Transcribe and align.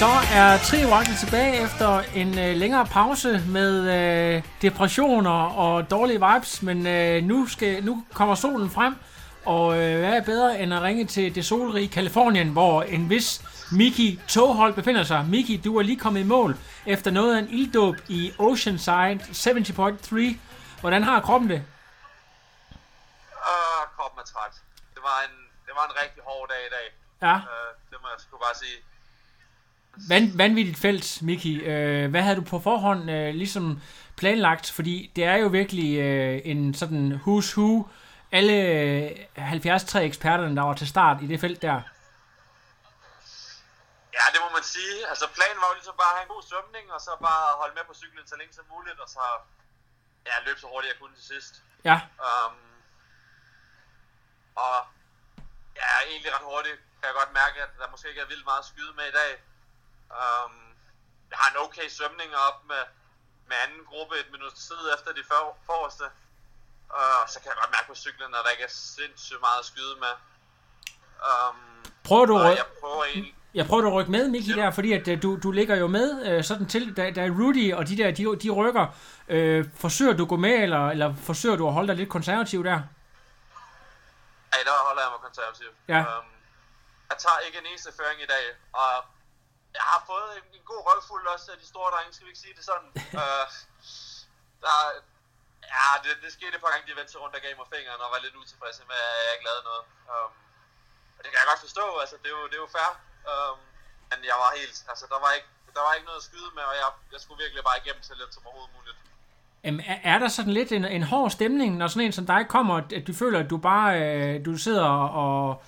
Så 0.00 0.06
er 0.34 0.58
Triorakkel 0.58 1.16
tilbage 1.16 1.62
efter 1.64 2.02
en 2.14 2.38
øh, 2.38 2.56
længere 2.56 2.86
pause 2.86 3.42
med 3.48 3.72
øh, 3.96 4.42
depressioner 4.62 5.30
og 5.56 5.90
dårlige 5.90 6.20
vibes, 6.26 6.62
men 6.62 6.86
øh, 6.86 7.22
nu, 7.24 7.46
skal, 7.46 7.84
nu 7.84 8.04
kommer 8.12 8.34
solen 8.34 8.70
frem, 8.70 8.96
og 9.44 9.78
øh, 9.78 9.98
hvad 9.98 10.12
er 10.12 10.22
bedre 10.24 10.60
end 10.60 10.74
at 10.74 10.82
ringe 10.82 11.04
til 11.04 11.34
det 11.34 11.46
solrige 11.46 11.88
Kalifornien, 11.88 12.48
hvor 12.48 12.82
en 12.82 13.10
vis 13.10 13.42
Miki 13.72 14.20
Toghold 14.28 14.74
befinder 14.74 15.02
sig. 15.02 15.26
Miki, 15.28 15.56
du 15.56 15.78
er 15.78 15.82
lige 15.82 15.98
kommet 15.98 16.20
i 16.20 16.24
mål 16.24 16.56
efter 16.86 17.10
noget 17.10 17.36
af 17.36 17.38
en 17.38 17.48
ilddåb 17.50 17.96
i 18.08 18.32
Oceanside 18.38 19.14
70.3. 19.14 20.36
Hvordan 20.80 21.02
har 21.02 21.20
kroppen 21.20 21.50
det? 21.50 21.62
Øh, 23.50 23.82
kroppen 23.96 24.20
er 24.20 24.24
træt. 24.24 24.54
Det 24.94 25.02
var 25.02 25.18
en, 25.26 25.36
det 25.66 25.72
var 25.76 25.84
en 25.90 25.94
rigtig 26.02 26.22
hård 26.26 26.48
dag 26.48 26.62
i 26.68 26.70
dag. 26.76 26.86
Ja. 27.28 27.34
Øh, 27.34 27.55
sgu 28.18 28.38
bare 28.38 28.54
sige. 28.54 28.78
Van, 30.08 30.38
vanvittigt 30.38 30.78
felt, 30.78 31.22
Miki. 31.22 31.60
Øh, 31.60 32.10
hvad 32.10 32.22
havde 32.22 32.36
du 32.36 32.42
på 32.42 32.60
forhånd 32.60 33.10
øh, 33.10 33.34
ligesom 33.34 33.80
planlagt? 34.16 34.70
Fordi 34.70 35.12
det 35.16 35.24
er 35.24 35.34
jo 35.34 35.48
virkelig 35.48 35.98
øh, 35.98 36.40
en 36.44 36.74
sådan 36.74 37.12
who's 37.12 37.56
who. 37.56 37.88
Alle 38.32 38.52
øh, 38.52 39.26
73 39.36 39.94
eksperterne, 39.94 40.56
der 40.56 40.62
var 40.62 40.74
til 40.74 40.88
start 40.88 41.22
i 41.22 41.26
det 41.26 41.40
felt 41.40 41.62
der. 41.62 41.80
Ja, 44.16 44.24
det 44.32 44.40
må 44.44 44.48
man 44.56 44.64
sige. 44.74 44.96
Altså 45.10 45.26
planen 45.36 45.58
var 45.62 45.68
jo 45.70 45.76
ligesom 45.80 45.96
bare 46.02 46.12
at 46.12 46.16
have 46.18 46.26
en 46.28 46.34
god 46.34 46.44
svømning, 46.50 46.86
og 46.94 47.00
så 47.06 47.10
bare 47.28 47.44
holde 47.60 47.74
med 47.78 47.84
på 47.90 47.94
cyklen 48.00 48.26
så 48.26 48.36
længe 48.40 48.54
som 48.54 48.64
muligt, 48.74 48.98
og 49.04 49.08
så 49.16 49.24
ja, 50.28 50.34
løbe 50.46 50.60
så 50.60 50.66
hurtigt 50.72 50.92
jeg 50.92 50.98
kunne 51.00 51.16
til 51.18 51.26
sidst. 51.34 51.54
Ja, 51.88 51.96
Um, 52.26 52.56
og 54.64 54.76
ja, 55.80 55.90
egentlig 56.10 56.30
ret 56.36 56.46
hurtigt 56.52 56.78
kan 56.98 57.06
jeg 57.08 57.16
godt 57.20 57.32
mærke, 57.42 57.56
at 57.66 57.72
der 57.80 57.86
måske 57.92 58.08
ikke 58.12 58.22
er 58.26 58.30
vildt 58.32 58.46
meget 58.50 58.62
at 58.64 58.70
skyde 58.72 58.92
med 58.98 59.06
i 59.12 59.16
dag. 59.20 59.32
Um, 60.20 60.54
jeg 61.30 61.38
har 61.40 61.48
en 61.52 61.58
okay 61.64 61.86
svømning 61.96 62.30
op 62.48 62.58
med, 62.70 62.82
med 63.48 63.56
anden 63.64 63.82
gruppe 63.90 64.14
et 64.22 64.28
minut 64.34 64.54
tid 64.66 64.82
efter 64.94 65.10
de 65.18 65.22
for, 65.30 65.42
forreste. 65.70 66.06
Og 67.00 67.08
så 67.32 67.36
kan 67.40 67.48
jeg 67.50 67.58
godt 67.62 67.72
mærke 67.76 67.88
på 67.92 67.98
cyklen, 68.04 68.30
at 68.36 68.42
der 68.44 68.50
ikke 68.54 68.66
er 68.70 68.74
sindssygt 68.98 69.42
meget 69.46 69.60
at 69.62 69.66
skyde 69.72 69.94
med. 70.04 70.14
Um, 71.28 71.56
prøver 72.08 72.26
du, 72.26 72.34
at 72.38 72.56
jeg 72.62 72.68
prøver 72.80 73.04
egentlig... 73.04 73.34
jeg 73.54 73.66
prøver 73.66 73.86
at 73.86 73.92
rykke 73.92 74.10
med, 74.10 74.28
Miki, 74.28 74.52
der, 74.52 74.70
fordi 74.70 74.92
at 74.92 75.08
øh, 75.08 75.22
du, 75.22 75.38
du 75.44 75.50
ligger 75.50 75.76
jo 75.76 75.86
med 75.86 76.08
øh, 76.28 76.44
sådan 76.44 76.66
til, 76.66 76.96
da, 76.96 77.10
da 77.10 77.22
Rudy 77.38 77.74
og 77.74 77.88
de 77.88 77.96
der, 77.96 78.10
de, 78.10 78.36
de 78.36 78.50
rykker. 78.50 78.86
Øh, 79.28 79.64
forsøger 79.76 80.12
du 80.12 80.22
at 80.22 80.28
gå 80.28 80.36
med, 80.36 80.54
eller, 80.66 80.90
eller 80.90 81.14
forsøger 81.14 81.56
du 81.56 81.66
at 81.66 81.72
holde 81.72 81.88
dig 81.88 81.96
lidt 81.96 82.08
konservativ 82.08 82.64
der? 82.64 82.80
Ja, 84.56 84.64
der 84.64 84.86
holder 84.88 85.02
jeg 85.02 85.10
mig 85.14 85.20
konservativ. 85.28 85.70
Ja. 85.92 86.00
Um, 86.18 86.26
jeg 87.10 87.18
tager 87.24 87.38
ikke 87.46 87.58
en 87.58 87.66
eneste 87.66 87.92
føring 87.98 88.20
i 88.22 88.30
dag, 88.34 88.46
og 88.72 88.92
jeg 89.78 89.84
har 89.92 90.00
fået 90.10 90.30
en, 90.38 90.44
en 90.56 90.64
god 90.70 90.80
røvfuld 90.88 91.26
også 91.34 91.52
af 91.52 91.58
de 91.58 91.66
store 91.72 91.90
drenge, 91.94 92.12
skal 92.12 92.24
vi 92.26 92.30
ikke 92.30 92.44
sige 92.44 92.56
det 92.58 92.64
sådan. 92.70 92.90
uh, 93.20 93.46
der, 94.64 94.76
ja, 95.74 95.86
det, 96.04 96.12
det 96.22 96.32
skete 96.32 96.54
et 96.56 96.62
par 96.64 96.72
gange, 96.72 96.86
de 96.88 96.96
vendte 96.98 97.12
sig 97.12 97.20
rundt 97.20 97.36
og 97.36 97.42
gav 97.42 97.56
mig 97.56 97.68
fingeren 97.74 98.00
og 98.04 98.10
var 98.14 98.20
lidt 98.24 98.40
utilfredse 98.40 98.82
med, 98.90 98.98
at 99.10 99.22
jeg 99.26 99.32
ikke 99.34 99.48
lavede 99.48 99.64
noget. 99.70 99.84
Um, 100.12 100.32
og 101.16 101.20
det 101.22 101.28
kan 101.30 101.40
jeg 101.40 101.50
godt 101.52 101.64
forstå, 101.66 101.86
altså 102.02 102.16
det 102.22 102.28
er 102.32 102.36
jo, 102.38 102.44
det 102.50 102.56
er 102.58 102.64
jo 102.66 102.70
fair. 102.78 102.90
Um, 103.32 103.58
men 104.10 104.18
jeg 104.30 104.36
var 104.42 104.50
helt, 104.60 104.78
altså 104.90 105.04
der 105.12 105.18
var 105.24 105.32
ikke, 105.38 105.50
der 105.76 105.82
var 105.86 105.92
ikke 105.94 106.08
noget 106.10 106.22
at 106.22 106.28
skyde 106.30 106.50
med, 106.58 106.64
og 106.70 106.76
jeg, 106.82 106.88
jeg 107.14 107.20
skulle 107.20 107.42
virkelig 107.44 107.64
bare 107.68 107.80
igennem 107.82 108.02
så 108.02 108.14
lidt 108.14 108.34
som 108.34 108.46
overhovedet 108.46 108.74
muligt. 108.76 108.98
Jamen, 109.66 109.82
er, 109.92 109.98
er 110.14 110.18
der 110.22 110.28
sådan 110.28 110.52
lidt 110.58 110.70
en, 110.72 110.84
en 110.84 111.02
hård 111.12 111.30
stemning, 111.30 111.70
når 111.80 111.86
sådan 111.88 112.06
en 112.06 112.16
som 112.18 112.26
dig 112.26 112.42
kommer, 112.54 112.74
at, 112.98 113.06
du 113.06 113.12
føler, 113.22 113.38
at 113.44 113.50
du 113.50 113.58
bare 113.70 113.88
øh, 114.02 114.44
du 114.46 114.52
sidder 114.66 114.88
og, 115.24 115.62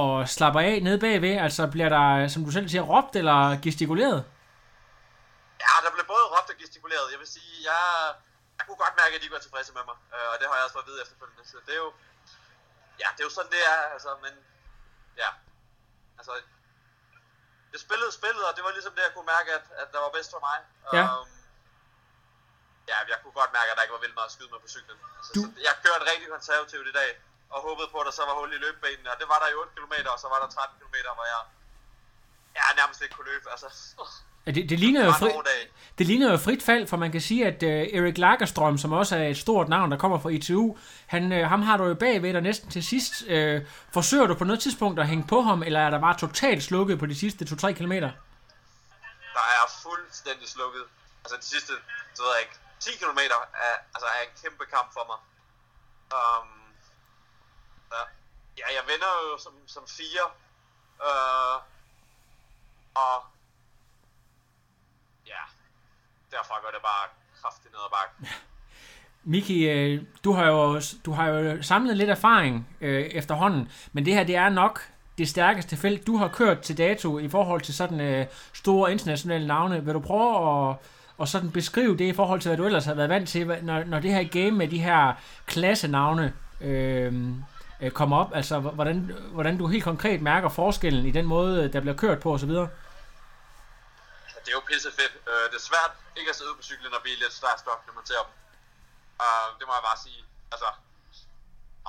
og 0.00 0.28
slapper 0.36 0.60
af 0.60 0.74
nede 0.86 0.98
bagved? 1.04 1.34
Altså 1.46 1.62
bliver 1.74 1.90
der, 1.96 2.28
som 2.34 2.40
du 2.46 2.50
selv 2.56 2.68
siger, 2.68 2.84
råbt 2.92 3.14
eller 3.20 3.38
gestikuleret? 3.64 4.20
Ja, 5.64 5.72
der 5.84 5.90
blev 5.96 6.04
både 6.14 6.24
råbt 6.34 6.48
og 6.52 6.56
gestikuleret. 6.62 7.06
Jeg 7.12 7.18
vil 7.22 7.30
sige, 7.36 7.52
jeg, 7.70 7.82
jeg 8.58 8.64
kunne 8.66 8.80
godt 8.84 8.96
mærke, 9.02 9.14
at 9.16 9.22
de 9.24 9.30
var 9.34 9.40
tilfredse 9.44 9.72
med 9.78 9.84
mig. 9.90 9.96
Øh, 10.14 10.26
og 10.32 10.36
det 10.38 10.44
har 10.48 10.54
jeg 10.58 10.64
også 10.66 10.76
fået 10.76 10.86
at 10.86 10.90
vide 10.90 11.00
efterfølgende. 11.04 11.44
Så 11.52 11.56
det 11.66 11.72
er 11.76 11.82
jo, 11.86 11.90
ja, 13.02 13.08
det 13.14 13.20
er 13.22 13.28
jo 13.28 13.34
sådan, 13.38 13.52
det 13.56 13.62
er. 13.72 13.78
Altså, 13.94 14.10
men 14.24 14.34
ja, 15.22 15.30
altså, 16.18 16.32
jeg 17.72 17.80
spillede 17.86 18.12
spillet, 18.20 18.42
og 18.48 18.52
det 18.56 18.62
var 18.66 18.72
ligesom 18.78 18.94
det, 18.96 19.02
jeg 19.06 19.12
kunne 19.16 19.30
mærke, 19.36 19.48
at, 19.58 19.64
at 19.82 19.88
der 19.94 20.00
var 20.04 20.12
bedst 20.16 20.30
for 20.34 20.42
mig. 20.48 20.58
Ja. 20.98 21.04
Um, 21.20 21.35
ja, 22.90 22.96
jeg 23.12 23.18
kunne 23.22 23.36
godt 23.40 23.52
mærke, 23.58 23.68
at 23.72 23.76
der 23.76 23.82
ikke 23.86 23.96
var 23.98 24.02
vildt 24.04 24.16
meget 24.18 24.30
at 24.30 24.34
skyde 24.36 24.50
med 24.54 24.60
på 24.64 24.68
cyklen. 24.74 24.98
Altså, 25.18 25.30
Du- 25.36 25.46
så 25.46 25.60
jeg 25.68 25.74
kørte 25.84 26.02
rigtig 26.10 26.26
konservativt 26.36 26.86
i 26.92 26.94
dag, 27.00 27.10
og 27.54 27.58
håbede 27.66 27.88
på, 27.92 27.96
at 28.02 28.06
der 28.08 28.14
så 28.18 28.22
var 28.28 28.34
hul 28.40 28.50
i 28.56 28.60
løbebanen. 28.64 29.04
Og 29.12 29.16
det 29.20 29.26
var 29.32 29.38
der 29.42 29.48
i 29.52 29.56
8 29.62 29.70
km, 29.76 29.94
og 30.14 30.18
så 30.22 30.26
var 30.32 30.38
der 30.42 30.48
13 30.56 30.74
km, 30.80 30.96
hvor 31.18 31.26
jeg 31.34 31.40
ja, 32.58 32.64
nærmest 32.80 32.98
ikke 33.04 33.14
kunne 33.16 33.30
løbe. 33.32 33.46
Altså, 33.54 33.68
Ja, 34.46 34.50
Det, 34.56 34.62
det, 34.70 34.78
ligner 34.78 35.00
jo 35.04 35.10
det 35.10 35.16
fri, 35.18 35.30
det 35.98 36.06
ligner 36.06 36.30
jo 36.30 36.36
frit 36.36 36.62
fald, 36.62 36.86
for 36.86 36.96
man 36.96 37.12
kan 37.12 37.20
sige, 37.20 37.46
at 37.46 37.62
uh, 37.62 37.68
Erik 37.98 38.18
Lagerstrøm, 38.18 38.78
som 38.78 38.92
også 38.92 39.16
er 39.16 39.26
et 39.28 39.36
stort 39.38 39.68
navn, 39.68 39.90
der 39.92 39.98
kommer 39.98 40.18
fra 40.18 40.28
ITU, 40.28 40.76
han, 41.06 41.32
uh, 41.32 41.38
ham 41.38 41.62
har 41.62 41.76
du 41.76 41.84
jo 41.84 41.94
bagved 41.94 42.32
dig 42.32 42.42
næsten 42.42 42.70
til 42.70 42.84
sidst. 42.92 43.12
Uh, 43.22 43.68
forsøger 43.92 44.26
du 44.26 44.34
på 44.34 44.44
noget 44.44 44.60
tidspunkt 44.60 45.00
at 45.00 45.06
hænge 45.08 45.24
på 45.28 45.40
ham, 45.40 45.62
eller 45.62 45.80
er 45.80 45.90
der 45.90 46.00
bare 46.00 46.18
totalt 46.18 46.62
slukket 46.62 46.98
på 46.98 47.06
de 47.06 47.14
sidste 47.14 47.44
2-3 47.44 47.72
kilometer? 47.72 48.10
der 49.36 49.42
er 49.60 49.64
fuldstændig 49.82 50.48
slukket. 50.48 50.84
Altså 51.24 51.36
de 51.40 51.44
sidste, 51.44 51.72
så 52.14 52.22
ved 52.22 52.30
jeg 52.36 52.40
ikke, 52.42 52.56
10 52.80 52.90
km 53.00 53.18
er, 53.18 53.76
altså, 53.94 54.06
er 54.06 54.22
en 54.22 54.34
kæmpe 54.42 54.64
kamp 54.74 54.92
for 54.92 55.04
mig. 55.10 55.18
Um, 56.16 56.48
ja. 57.92 58.02
ja, 58.58 58.66
jeg 58.76 58.84
vinder 58.90 59.12
jo 59.30 59.38
som, 59.38 59.54
som 59.66 59.84
fire. 59.98 60.24
Uh, 61.08 61.56
og 62.94 63.16
ja, 65.26 65.42
derfra 66.30 66.60
går 66.62 66.70
det 66.70 66.82
bare 66.82 67.08
kraftigt 67.40 67.72
ned 67.74 67.80
ad 67.80 67.90
bakken. 67.90 68.28
Miki, 69.24 69.68
øh, 69.70 70.02
du 70.24 70.32
har 70.32 70.46
jo, 70.46 70.80
du 71.04 71.12
har 71.12 71.28
jo 71.28 71.62
samlet 71.62 71.96
lidt 71.96 72.10
erfaring 72.10 72.68
øh, 72.80 73.02
efterhånden, 73.02 73.72
men 73.92 74.04
det 74.06 74.14
her 74.14 74.24
det 74.24 74.36
er 74.36 74.48
nok 74.48 74.90
det 75.18 75.28
stærkeste 75.28 75.76
felt, 75.76 76.06
du 76.06 76.16
har 76.16 76.28
kørt 76.28 76.60
til 76.60 76.78
dato 76.78 77.18
i 77.18 77.28
forhold 77.28 77.60
til 77.60 77.74
sådan 77.74 78.00
øh, 78.00 78.26
store 78.52 78.92
internationale 78.92 79.46
navne. 79.46 79.84
Vil 79.84 79.94
du 79.94 80.00
prøve 80.00 80.70
at, 80.70 80.76
og 81.18 81.28
sådan 81.28 81.52
beskrive 81.52 81.96
det 81.96 82.04
i 82.04 82.12
forhold 82.12 82.40
til, 82.40 82.48
hvad 82.48 82.56
du 82.56 82.66
ellers 82.66 82.84
har 82.84 82.94
været 82.94 83.08
vant 83.08 83.28
til, 83.28 83.46
når, 83.46 83.84
når 83.84 84.00
det 84.00 84.10
her 84.10 84.24
game 84.24 84.50
med 84.50 84.68
de 84.68 84.78
her 84.78 85.14
klassenavne 85.46 86.34
øh, 86.60 87.12
øh, 87.80 87.90
kommer 87.90 88.16
op? 88.22 88.30
Altså, 88.34 88.58
hvordan, 88.60 88.96
hvordan 89.32 89.58
du 89.58 89.66
helt 89.66 89.84
konkret 89.84 90.22
mærker 90.22 90.48
forskellen 90.48 91.06
i 91.06 91.10
den 91.10 91.26
måde, 91.26 91.72
der 91.72 91.80
bliver 91.80 91.96
kørt 91.96 92.20
på 92.20 92.34
osv.? 92.34 92.50
Altså, 92.50 94.38
det 94.44 94.48
er 94.52 94.58
jo 94.60 94.64
pisse 94.70 94.90
fedt. 94.98 95.14
Uh, 95.30 95.46
det 95.50 95.56
er 95.62 95.66
svært 95.70 95.92
ikke 96.16 96.30
at 96.30 96.36
sidde 96.36 96.54
på 96.56 96.62
cyklen 96.62 96.94
og 96.94 97.02
blive 97.02 97.18
lidt 97.22 97.32
starstruck, 97.32 97.80
når 97.86 97.94
man 97.94 98.06
ser 98.06 98.22
dem. 98.26 98.32
Uh, 99.24 99.48
det 99.58 99.64
må 99.66 99.72
jeg 99.78 99.84
bare 99.90 100.00
sige. 100.06 100.22
Altså, 100.52 100.68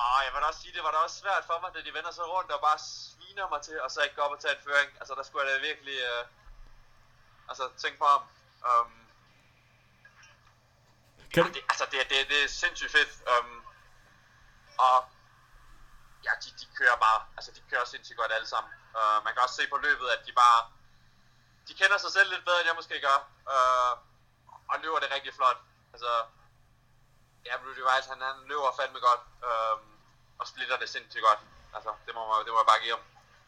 ah, 0.03 0.19
jeg 0.25 0.31
vil 0.33 0.41
da 0.43 0.47
også 0.51 0.61
sige, 0.63 0.73
det 0.77 0.83
var 0.85 0.91
da 0.95 0.99
også 1.05 1.17
svært 1.23 1.43
for 1.49 1.57
mig, 1.61 1.69
da 1.75 1.79
de 1.87 1.91
vender 1.97 2.13
sig 2.17 2.25
rundt 2.33 2.49
og 2.55 2.59
bare 2.67 2.79
sviner 2.79 3.47
mig 3.53 3.61
til, 3.67 3.77
og 3.85 3.89
så 3.91 3.99
ikke 4.05 4.15
går 4.15 4.27
op 4.27 4.35
og 4.37 4.41
tager 4.41 4.55
en 4.55 4.65
føring. 4.67 4.89
Altså, 4.99 5.13
der 5.17 5.23
skulle 5.23 5.43
jeg 5.43 5.49
da 5.53 5.67
virkelig 5.69 5.97
uh, 6.11 6.23
altså, 7.49 7.63
tænke 7.83 7.97
på 8.03 8.07
om. 8.17 8.23
Um, 8.69 9.06
kan 11.33 11.43
ja, 11.43 11.49
det, 11.55 11.63
altså, 11.71 11.85
det, 11.91 11.97
det, 12.11 12.17
det 12.31 12.39
er 12.43 12.49
sindssygt 12.63 12.91
fedt. 12.97 13.11
Um, 13.31 13.51
og 14.85 14.97
ja, 16.25 16.31
de, 16.43 16.49
de 16.59 16.65
kører 16.79 16.97
bare, 17.05 17.19
altså 17.37 17.49
de 17.55 17.61
kører 17.71 17.85
sindssygt 17.85 18.19
godt 18.21 18.31
alle 18.37 18.49
sammen. 18.53 18.71
Uh, 18.97 19.17
man 19.25 19.31
kan 19.33 19.41
også 19.45 19.57
se 19.61 19.65
på 19.73 19.77
løbet, 19.87 20.07
at 20.15 20.21
de 20.27 20.31
bare, 20.43 20.59
de 21.67 21.73
kender 21.81 21.97
sig 22.03 22.11
selv 22.17 22.29
lidt 22.33 22.45
bedre, 22.47 22.59
end 22.59 22.69
jeg 22.71 22.79
måske 22.81 22.95
gør. 23.07 23.19
Uh, 23.53 23.93
og 24.71 24.75
løber 24.83 24.99
det 25.03 25.09
rigtig 25.15 25.33
flot. 25.37 25.59
Altså, 25.93 26.11
ja, 27.45 27.53
Rudy 27.63 27.83
Wild, 27.87 28.07
han, 28.11 28.19
han 28.29 28.37
løber 28.51 28.69
fandme 28.79 28.99
godt, 29.09 29.23
øhm, 29.49 29.87
og 30.39 30.45
splitter 30.51 30.77
det 30.81 30.89
sindssygt 30.89 31.23
godt. 31.29 31.41
Altså, 31.75 31.89
det 32.05 32.11
må, 32.15 32.21
man, 32.29 32.35
det 32.45 32.51
må 32.53 32.59
jeg 32.63 32.69
bare 32.71 32.81
give 32.83 32.95
ham. 32.97 33.03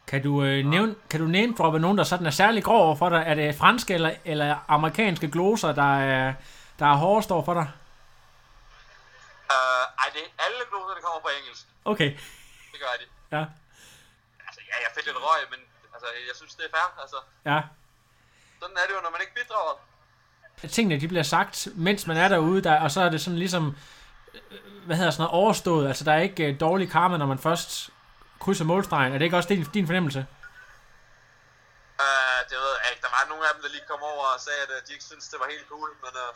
Kan 0.08 0.24
du, 0.24 0.44
øh, 0.44 0.66
nævne, 0.66 0.96
kan 1.10 1.20
du 1.20 1.28
name 1.28 1.54
droppe 1.58 1.80
nogen, 1.80 1.98
der 1.98 2.04
sådan 2.04 2.26
er 2.26 2.36
særlig 2.44 2.64
grov 2.64 2.98
for 2.98 3.10
dig? 3.10 3.24
Er 3.28 3.34
det 3.34 3.56
franske 3.56 3.94
eller, 3.94 4.14
eller 4.26 4.56
amerikanske 4.68 5.32
gloser, 5.32 5.72
der 5.72 5.94
er, 6.00 6.34
der 6.80 6.86
er 6.86 6.96
hårdest 6.96 7.32
over 7.32 7.46
for 7.46 7.54
dig? 7.54 7.68
Øh, 9.54 9.84
ej, 10.04 10.08
det 10.14 10.22
er 10.26 10.44
alle 10.46 10.58
gloser, 10.70 10.94
der 10.96 11.02
kommer 11.02 11.22
på 11.22 11.30
engelsk. 11.40 11.66
Okay, 11.86 12.10
Det 12.72 12.80
gør 12.84 12.94
de. 13.02 13.06
ja. 13.38 13.44
Altså, 14.48 14.62
ja, 14.70 14.76
jeg 14.86 14.92
fik 14.96 15.06
lidt 15.06 15.18
røg, 15.18 15.42
men 15.52 15.60
altså, 15.94 16.08
jeg 16.28 16.36
synes, 16.36 16.56
det 16.56 16.66
er 16.66 16.70
fair. 16.78 17.02
Altså, 17.02 17.16
Ja. 17.46 17.60
sådan 18.62 18.78
er 18.78 18.86
det 18.88 18.94
jo, 18.98 19.02
når 19.02 19.10
man 19.10 19.22
ikke 19.22 19.34
bidrager. 19.34 19.76
Tingene 20.72 21.02
de 21.02 21.08
bliver 21.08 21.24
sagt, 21.24 21.68
mens 21.76 22.08
man 22.08 22.18
er 22.18 22.28
derude, 22.28 22.62
der, 22.64 22.82
og 22.82 22.92
så 22.92 23.02
er 23.02 23.10
det 23.10 23.22
sådan 23.22 23.38
ligesom, 23.40 23.78
øh, 24.34 24.86
hvad 24.86 24.96
hedder 24.98 25.12
sådan 25.12 25.22
noget, 25.24 25.34
overstået. 25.44 25.88
Altså 25.88 26.04
der 26.04 26.14
er 26.14 26.22
ikke 26.22 26.44
øh, 26.48 26.60
dårlig 26.60 26.92
karma, 26.92 27.18
når 27.18 27.26
man 27.26 27.40
først 27.40 27.90
krydser 28.40 28.66
målstregen. 28.66 29.14
Er 29.14 29.18
det 29.18 29.26
ikke 29.26 29.38
også 29.38 29.50
din, 29.50 29.64
din 29.64 29.86
fornemmelse? 29.86 30.20
Øh, 32.06 32.40
det 32.50 32.58
ved 32.64 32.74
jeg 32.84 32.88
ikke. 32.92 33.02
Der 33.08 33.12
var 33.18 33.24
nogle 33.30 33.44
af 33.48 33.52
dem, 33.56 33.62
der 33.64 33.70
lige 33.70 33.88
kom 33.92 34.02
over 34.14 34.26
og 34.36 34.40
sagde, 34.48 34.62
at 34.78 34.88
de 34.88 34.94
ikke 34.94 35.06
synes 35.12 35.26
det 35.32 35.40
var 35.44 35.48
helt 35.54 35.68
cool, 35.74 35.90
men 36.04 36.14
øh, 36.24 36.32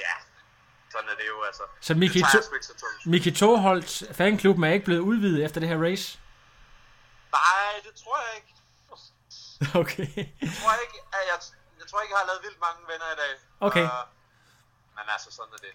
ja, 0.00 0.14
sådan 0.92 1.08
er 1.08 1.16
det 1.20 1.26
jo, 1.28 1.42
altså. 1.42 1.62
Så 1.80 1.94
Miki, 1.94 2.20
to, 2.20 2.26
jeg. 2.34 3.10
Miki 3.12 3.30
Toholts 3.30 4.04
fanklubben 4.12 4.64
er 4.64 4.72
ikke 4.72 4.84
blevet 4.84 5.00
udvidet 5.00 5.44
efter 5.44 5.60
det 5.60 5.68
her 5.68 5.82
race? 5.86 6.18
Nej, 7.32 7.72
det 7.84 7.94
tror 8.02 8.18
jeg 8.26 8.36
ikke. 8.36 8.50
Okay. 9.82 10.08
Jeg 10.46 10.50
tror 10.60 10.72
ikke, 10.84 10.98
at 11.16 11.22
jeg, 11.30 11.38
jeg 11.80 11.86
tror 11.88 12.00
ikke, 12.02 12.12
jeg 12.14 12.20
har 12.22 12.26
lavet 12.30 12.42
vildt 12.46 12.60
mange 12.66 12.80
venner 12.92 13.08
i 13.14 13.18
dag. 13.22 13.32
Okay. 13.68 13.84
Øh, 13.84 14.04
men 14.96 15.04
altså, 15.14 15.28
sådan 15.36 15.52
er 15.52 15.62
det. 15.66 15.74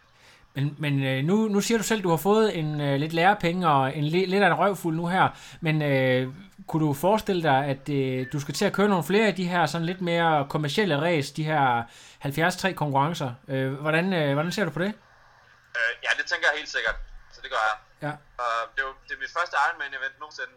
Men, 0.56 0.76
men 0.80 1.04
øh, 1.04 1.24
nu, 1.24 1.36
nu 1.48 1.62
siger 1.62 1.78
du 1.78 1.84
selv, 1.84 2.00
at 2.00 2.04
du 2.04 2.10
har 2.10 2.18
fået 2.18 2.60
en 2.60 2.82
øh, 2.82 2.96
lidt 3.00 3.14
lærepenge 3.14 3.68
og 3.70 3.98
en 3.98 4.04
li- 4.04 4.30
lidt 4.34 4.44
af 4.44 4.48
en 4.48 4.54
røvfuld 4.54 4.96
nu 4.96 5.08
her. 5.08 5.30
Men 5.62 5.82
øh, 5.82 6.34
kunne 6.68 6.88
du 6.88 6.94
forestille 6.94 7.44
dig, 7.44 7.60
at 7.74 7.90
øh, 7.90 8.26
du 8.34 8.40
skal 8.40 8.54
til 8.54 8.66
at 8.66 8.74
køre 8.74 8.90
nogle 8.90 9.04
flere 9.04 9.28
af 9.28 9.36
de 9.36 9.48
her 9.48 9.66
sådan 9.66 9.86
lidt 9.86 10.02
mere 10.02 10.48
kommercielle 10.50 11.02
race, 11.02 11.36
de 11.36 11.44
her 11.44 11.84
73 12.22 12.76
konkurrencer? 12.76 13.34
Øh, 13.48 13.74
hvordan, 13.74 14.14
øh, 14.14 14.34
hvordan 14.34 14.52
ser 14.52 14.66
du 14.66 14.72
på 14.72 14.84
det? 14.86 14.94
Øh, 15.78 15.92
ja, 16.06 16.10
det 16.20 16.26
tænker 16.32 16.46
jeg 16.50 16.58
helt 16.60 16.72
sikkert. 16.78 16.96
Så 17.34 17.40
det 17.44 17.50
gør 17.56 17.64
jeg. 17.70 17.78
Ja. 18.06 18.14
Uh, 18.44 18.64
det, 18.74 18.80
er 18.84 18.88
jo, 18.90 18.94
det 19.08 19.14
er 19.18 19.22
mit 19.26 19.34
første 19.38 19.56
Ironman-event 19.66 20.16
nogensinde. 20.24 20.54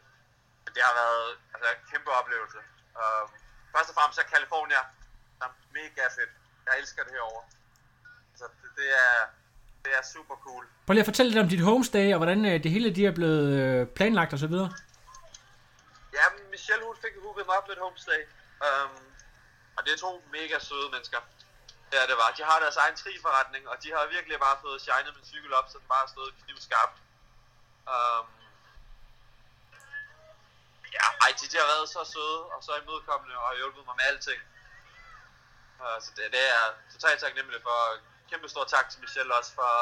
Det 0.77 0.83
har 0.89 0.95
været 1.03 1.29
altså, 1.55 1.67
en 1.77 1.83
kæmpe 1.93 2.11
oplevelse. 2.21 2.59
Uh, 3.01 3.25
først 3.75 3.89
og 3.91 3.95
fremmest 3.99 4.19
er 4.23 4.27
California 4.35 4.81
der 5.39 5.47
er 5.51 5.55
mega 5.79 6.05
fedt. 6.19 6.33
Jeg 6.67 6.75
elsker 6.81 7.03
det 7.07 7.13
herovre. 7.17 7.45
Så 8.39 8.45
det, 8.61 8.71
det, 8.79 8.89
er, 9.07 9.19
det 9.85 9.93
er 9.99 10.03
super 10.15 10.37
cool. 10.47 10.65
Prøv 10.87 10.93
lige 10.93 11.07
at 11.07 11.11
fortælle 11.13 11.31
lidt 11.33 11.43
om 11.45 11.49
dit 11.49 11.61
homestay, 11.61 12.07
og 12.15 12.19
hvordan 12.23 12.45
øh, 12.51 12.63
det 12.63 12.71
hele 12.71 12.95
de 12.95 13.07
er 13.07 13.15
blevet 13.19 13.49
øh, 13.61 13.87
planlagt 13.87 14.33
og 14.33 14.39
så 14.39 14.47
videre. 14.47 14.71
Ja, 16.19 16.25
Michelle 16.51 16.85
hun 16.85 16.97
fik 17.05 17.15
hooket 17.23 17.47
mig 17.47 17.57
op 17.59 17.67
med 17.69 17.77
et 17.77 17.83
homestay. 17.87 18.21
Um, 18.67 18.95
og 19.77 19.81
det 19.85 19.91
er 19.93 19.99
to 20.07 20.11
mega 20.37 20.57
søde 20.69 20.89
mennesker. 20.95 21.21
Ja, 21.95 22.03
det 22.11 22.17
var. 22.21 22.29
De 22.39 22.43
har 22.51 22.59
deres 22.65 22.79
egen 22.85 22.97
tri-forretning, 23.01 23.63
og 23.71 23.77
de 23.83 23.89
har 23.95 24.15
virkelig 24.17 24.37
bare 24.47 24.57
fået 24.65 24.79
shined 24.85 25.13
min 25.19 25.27
cykel 25.33 25.53
op, 25.59 25.67
så 25.71 25.77
den 25.83 25.89
bare 25.93 26.05
har 26.07 26.13
stået 26.17 26.33
knivskarpt. 26.43 26.97
Um, 27.95 28.27
ja, 30.97 31.07
ej, 31.25 31.31
de, 31.39 31.45
de 31.53 31.57
har 31.63 31.69
været 31.73 31.89
så 31.97 32.03
søde 32.15 32.41
og 32.55 32.61
så 32.67 32.73
imødekommende 32.83 33.35
og 33.41 33.47
har 33.51 33.57
hjulpet 33.61 33.83
mig 33.87 33.97
med 33.99 34.07
alting. 34.11 34.41
Uh, 35.83 35.99
så 36.05 36.11
det, 36.17 36.25
det 36.35 36.45
er 36.57 36.65
totalt 36.95 37.21
taknemmelig 37.25 37.61
for. 37.69 37.79
Kæmpe 38.31 38.49
stor 38.55 38.65
tak 38.75 38.87
til 38.91 39.01
Michelle 39.05 39.33
også 39.39 39.53
for, 39.59 39.73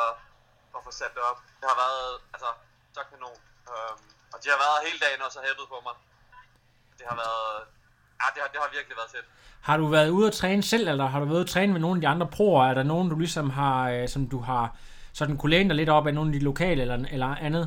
for 0.70 0.78
at 0.80 0.84
få 0.88 0.92
sat 1.00 1.12
det 1.16 1.22
op. 1.30 1.38
Det 1.60 1.66
har 1.72 1.78
været, 1.84 2.10
altså, 2.34 2.48
så 2.94 3.00
kanon. 3.10 3.38
Um, 3.72 3.96
og 4.34 4.38
de 4.42 4.48
har 4.52 4.58
været 4.64 4.78
hele 4.86 4.98
dagen 5.04 5.20
og 5.26 5.30
så 5.34 5.40
hæppet 5.46 5.66
på 5.72 5.78
mig. 5.86 5.94
Det 6.98 7.06
har 7.10 7.16
været, 7.24 7.50
ja, 8.20 8.26
det 8.34 8.40
har, 8.42 8.48
det 8.52 8.58
har 8.62 8.70
virkelig 8.76 8.96
været 9.00 9.10
fedt. 9.16 9.26
Har 9.68 9.76
du 9.76 9.86
været 9.96 10.10
ude 10.10 10.26
at 10.26 10.32
træne 10.40 10.62
selv, 10.62 10.88
eller 10.88 11.06
har 11.06 11.18
du 11.20 11.24
været 11.24 11.36
ude 11.40 11.46
at 11.48 11.54
træne 11.54 11.72
med 11.72 11.80
nogle 11.80 11.96
af 11.98 12.00
de 12.00 12.08
andre 12.08 12.26
proer? 12.36 12.64
Er 12.70 12.74
der 12.74 12.82
nogen, 12.82 13.10
du 13.10 13.16
ligesom 13.18 13.50
har, 13.50 13.90
øh, 13.90 14.08
som 14.08 14.28
du 14.28 14.38
har 14.40 14.76
sådan 15.12 15.36
kunne 15.38 15.50
læne 15.50 15.68
dig 15.68 15.76
lidt 15.76 15.88
op 15.88 16.06
af 16.06 16.14
nogle 16.14 16.28
af 16.30 16.32
de 16.38 16.44
lokale 16.44 16.82
eller, 16.82 16.98
eller 17.10 17.36
andet? 17.46 17.64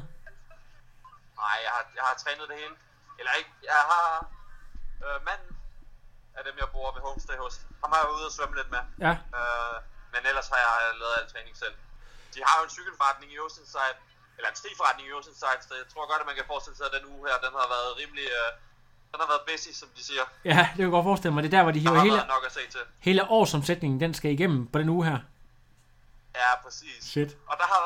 Nej, 1.41 1.57
jeg 1.65 1.71
har, 1.75 1.83
jeg 1.95 2.03
har 2.09 2.15
trænet 2.23 2.45
det 2.49 2.55
hele. 2.61 2.75
Eller 3.19 3.31
ikke, 3.39 3.51
jeg 3.63 3.81
har 3.91 4.07
øh, 5.05 5.25
manden 5.27 5.51
af 6.37 6.41
dem, 6.47 6.55
jeg 6.61 6.67
bor 6.73 6.91
ved 6.95 7.01
homestay 7.01 7.37
hos. 7.45 7.55
Ham 7.83 7.91
har 7.93 7.99
jeg 8.03 8.09
ude 8.15 8.25
og 8.29 8.31
svømme 8.37 8.55
lidt 8.59 8.71
med. 8.75 8.79
Ja, 9.07 9.13
Øh, 9.39 9.75
men 10.13 10.21
ellers 10.29 10.47
har 10.53 10.59
jeg 10.65 10.73
lavet 11.01 11.15
al 11.19 11.25
træning 11.33 11.55
selv. 11.63 11.75
De 12.33 12.39
har 12.47 12.55
jo 12.59 12.63
en 12.67 12.73
cykelforretning 12.77 13.29
i 13.35 13.37
Oceanside, 13.45 13.95
eller 14.37 14.49
en 14.53 14.57
stiforretning 14.63 15.05
i 15.09 15.11
Oceanside, 15.17 15.59
så 15.67 15.73
jeg 15.81 15.87
tror 15.93 16.03
godt, 16.11 16.21
at 16.23 16.27
man 16.31 16.35
kan 16.39 16.45
forestille 16.51 16.77
sig, 16.79 16.85
at 16.89 16.93
den 16.97 17.05
uge 17.13 17.23
her, 17.29 17.37
den 17.45 17.51
har 17.59 17.67
været 17.75 17.89
rimelig, 18.01 18.27
øh, 18.39 18.49
den 19.11 19.17
har 19.23 19.27
været 19.33 19.43
busy, 19.49 19.71
som 19.81 19.89
de 19.97 20.01
siger. 20.09 20.23
ja, 20.51 20.61
det 20.69 20.75
kan 20.77 20.85
jeg 20.87 20.93
godt 20.97 21.05
forestille 21.11 21.33
mig. 21.35 21.41
Det 21.43 21.49
er 21.53 21.55
der, 21.57 21.63
hvor 21.67 21.75
de 21.77 21.81
hiver 21.85 22.01
hele, 22.07 22.21
nok 22.35 22.43
at 22.49 22.53
se 22.59 22.63
til. 22.75 22.83
hele 23.07 23.21
årsomsætningen, 23.37 23.97
den 24.03 24.11
skal 24.19 24.29
igennem 24.37 24.61
på 24.73 24.77
den 24.81 24.89
uge 24.95 25.03
her. 25.09 25.19
Ja, 26.41 26.49
præcis. 26.63 26.99
Shit. 27.13 27.31
Og 27.51 27.55
der 27.61 27.67
har, 27.73 27.81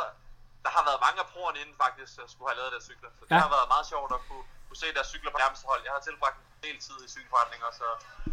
der 0.66 0.72
har 0.75 0.84
været 0.90 1.00
mange 1.06 1.18
af 1.24 1.28
proerne 1.34 1.58
inden 1.64 1.75
faktisk, 1.84 2.12
der 2.20 2.25
skulle 2.34 2.48
have 2.50 2.58
lavet 2.60 2.72
deres 2.75 2.86
cykler. 2.90 3.10
Så 3.20 3.24
det 3.28 3.31
Ja. 3.36 3.40
har 3.46 3.52
været 3.58 3.68
meget 3.75 3.86
sjovt 3.94 4.10
at 4.18 4.22
kunne, 4.28 4.46
kunne 4.68 4.80
se 4.84 4.88
deres 4.98 5.08
cykler 5.14 5.31
på 5.36 5.40
nærmeste 5.44 5.66
hold. 5.72 5.81
Jeg 5.88 5.94
har 5.98 6.02
tilbragt 6.08 6.38
en 6.58 6.62
del 6.68 6.78
tid 6.86 6.98
i 7.08 7.10
cykelforretninger, 7.16 7.68
så, 7.80 7.88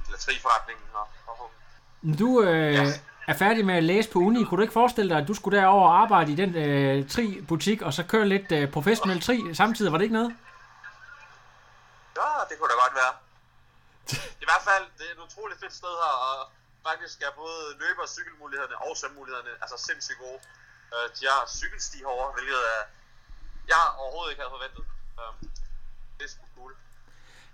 eller 0.07 0.21
triforretningen 0.27 0.89
og, 1.01 1.07
og 1.31 1.37
du 2.19 2.43
øh, 2.43 2.75
Ja. 2.75 2.85
er 3.29 3.35
færdig 3.37 3.67
med 3.67 3.75
at 3.75 3.85
læse 3.85 4.11
på 4.11 4.19
uni, 4.19 4.45
kunne 4.45 4.57
du 4.59 4.63
ikke 4.63 4.73
forestille 4.73 5.11
dig, 5.15 5.19
at 5.23 5.29
du 5.29 5.35
skulle 5.35 5.59
derover 5.59 5.89
og 5.89 6.01
arbejde 6.03 6.33
i 6.33 6.35
den 6.43 6.55
øh, 6.57 7.09
tri-butik, 7.09 7.83
og 7.83 7.93
så 7.93 8.03
køre 8.13 8.27
lidt 8.29 8.53
øh, 8.53 8.71
professionel 8.73 9.21
tri 9.21 9.55
samtidig? 9.55 9.93
Var 9.93 9.99
det 9.99 10.05
ikke 10.05 10.19
noget? 10.21 10.33
Ja, 12.21 12.31
det 12.49 12.55
kunne 12.59 12.71
da 12.73 12.77
godt 12.85 12.95
være. 13.03 13.13
I 14.45 14.47
hvert 14.51 14.65
fald, 14.71 14.85
det 14.99 15.05
er 15.09 15.13
et 15.19 15.23
utroligt 15.29 15.61
fedt 15.63 15.75
sted 15.81 15.95
her, 16.05 16.15
og 16.29 16.37
faktisk 16.89 17.17
er 17.27 17.33
både 17.43 17.61
løbe- 17.83 18.03
og 18.07 18.11
cykelmulighederne 18.17 18.77
og 18.87 18.93
svømmemulighederne 19.01 19.53
altså 19.63 19.77
sindssygt 19.89 20.19
gode. 20.25 20.41
Øh, 20.95 21.07
de 21.17 21.23
har 21.33 21.41
cykelsti 21.61 21.99
herovre, 22.05 22.31
hvilket 22.37 22.61
er, 22.75 22.83
jeg 23.73 23.83
overhovedet 24.03 24.31
ikke 24.33 24.43
havde 24.43 24.55
forventet. 24.57 24.85
Um, 25.21 25.35
det 26.19 26.25
er 26.29 26.31
sgu 26.35 26.45
cool. 26.57 26.73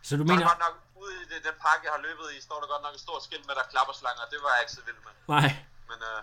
Så 0.09 0.13
du 0.17 0.23
Der 0.23 0.29
er 0.29 0.33
mener... 0.33 0.47
godt 0.53 0.63
nok, 0.67 0.75
ude 1.03 1.15
i 1.23 1.25
det, 1.33 1.39
den 1.49 1.57
park, 1.67 1.81
jeg 1.87 1.93
har 1.97 2.03
løbet 2.09 2.27
i, 2.35 2.37
står 2.49 2.59
der 2.61 2.69
godt 2.73 2.83
nok 2.87 2.95
et 2.95 3.01
stort 3.07 3.23
skilt 3.27 3.47
med, 3.47 3.55
der 3.55 3.63
klapper 3.73 3.95
slanger. 4.01 4.23
Det 4.33 4.39
var 4.45 4.51
jeg 4.55 4.61
ikke 4.65 4.73
så 4.79 4.83
vild 4.89 5.01
med. 5.07 5.13
Nej. 5.35 5.49
Men 5.91 5.99
øh, 6.11 6.19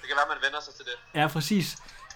det 0.00 0.06
kan 0.08 0.16
være, 0.20 0.28
man 0.34 0.40
vender 0.46 0.60
sig 0.66 0.74
til 0.78 0.84
det. 0.90 0.96
Ja, 1.20 1.24
præcis. 1.36 1.66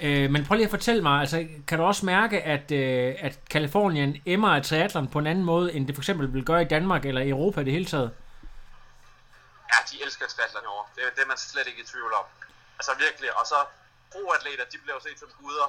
Øh, 0.00 0.30
men 0.30 0.40
prøv 0.46 0.54
lige 0.56 0.64
at 0.70 0.76
fortælle 0.78 1.02
mig, 1.02 1.20
altså, 1.20 1.38
kan 1.68 1.78
du 1.78 1.84
også 1.84 2.06
mærke, 2.06 2.36
at, 2.54 2.66
øh, 2.82 3.14
at 3.26 3.34
Kalifornien 3.50 4.10
emmer 4.26 4.50
af 4.56 4.62
triathlon 4.64 5.08
på 5.14 5.18
en 5.18 5.26
anden 5.26 5.44
måde, 5.52 5.72
end 5.74 5.86
det 5.86 5.94
for 5.96 6.02
eksempel 6.02 6.32
vil 6.34 6.44
gøre 6.50 6.62
i 6.62 6.68
Danmark 6.76 7.02
eller 7.04 7.20
i 7.20 7.28
Europa 7.36 7.60
i 7.60 7.64
det 7.64 7.72
hele 7.72 7.86
taget? 7.94 8.10
Ja, 9.72 9.78
de 9.90 9.94
elsker 10.04 10.26
triathlon 10.26 10.62
herovre. 10.62 10.86
Det, 10.96 11.02
er- 11.06 11.14
det 11.18 11.24
man 11.32 11.38
slet 11.38 11.66
ikke 11.70 11.80
i 11.82 11.86
tvivl 11.92 12.12
om. 12.20 12.26
Altså 12.78 12.92
virkelig. 13.06 13.30
Og 13.40 13.44
så 13.52 13.58
pro-atleter, 14.12 14.64
de 14.72 14.78
bliver 14.82 14.94
jo 14.98 15.02
set 15.08 15.18
som 15.22 15.28
guder. 15.40 15.68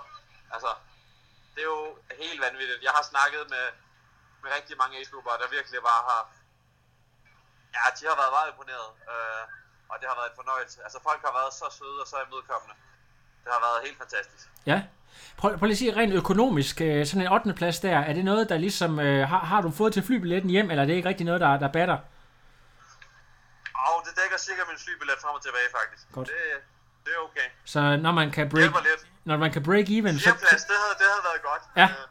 Altså, 0.55 0.71
det 1.55 1.61
er 1.65 1.69
jo 1.75 1.81
helt 2.23 2.41
vanvittigt. 2.47 2.79
Jeg 2.87 2.93
har 2.97 3.03
snakket 3.13 3.43
med, 3.55 3.65
med 4.43 4.49
rigtig 4.57 4.75
mange 4.81 4.93
age 4.97 5.07
der 5.41 5.49
virkelig 5.57 5.79
bare 5.91 6.03
har... 6.09 6.21
Ja, 7.75 7.85
de 7.97 8.03
har 8.09 8.17
været 8.21 8.33
meget 8.37 8.47
imponeret. 8.53 8.89
Øh, 9.11 9.43
og 9.91 9.95
det 9.99 10.05
har 10.09 10.15
været 10.19 10.29
en 10.33 10.37
fornøjelse. 10.41 10.77
Altså, 10.85 10.97
folk 11.07 11.21
har 11.27 11.33
været 11.39 11.51
så 11.59 11.65
søde 11.79 11.97
og 12.03 12.07
så 12.11 12.17
imødekommende. 12.25 12.75
Det 13.43 13.49
har 13.55 13.61
været 13.67 13.79
helt 13.85 13.97
fantastisk. 14.03 14.45
Ja. 14.71 14.79
Prøv, 15.37 15.49
prøv 15.57 15.65
lige 15.65 15.77
at 15.79 15.83
sige 15.83 15.95
rent 15.95 16.13
økonomisk, 16.13 16.81
øh, 16.81 17.05
sådan 17.05 17.21
en 17.25 17.31
8. 17.33 17.53
plads 17.53 17.79
der, 17.79 17.97
er 18.09 18.13
det 18.13 18.25
noget, 18.25 18.49
der 18.49 18.57
ligesom, 18.57 18.99
øh, 18.99 19.27
har, 19.31 19.39
har 19.51 19.61
du 19.61 19.71
fået 19.71 19.93
til 19.93 20.03
flybilletten 20.03 20.49
hjem, 20.49 20.67
eller 20.71 20.83
er 20.83 20.87
det 20.87 20.93
ikke 20.93 21.09
rigtig 21.09 21.25
noget, 21.25 21.41
der, 21.41 21.57
der 21.63 21.71
batter? 21.77 21.97
Og 23.87 23.97
det 24.05 24.13
dækker 24.21 24.37
cirka 24.37 24.61
min 24.69 24.79
flybillet 24.85 25.17
frem 25.23 25.33
og 25.39 25.43
tilbage, 25.47 25.69
faktisk. 25.79 26.03
Godt. 26.11 26.27
Det, 26.27 26.35
det 27.05 27.11
er 27.17 27.21
okay. 27.27 27.47
Så 27.65 27.97
når 28.05 28.11
man 28.11 28.31
kan 28.31 28.49
break, 28.49 28.71
når 29.23 29.37
man 29.37 29.51
kan 29.51 29.63
break 29.63 29.87
even, 29.97 30.19
så, 30.19 30.23
Fjerdeplads, 30.23 30.63
det 30.69 30.75
havde, 30.83 30.95
det 31.01 31.07
havde 31.13 31.23
været 31.29 31.41
godt. 31.49 31.63
Ja. 31.81 31.83
Øh, 31.83 32.07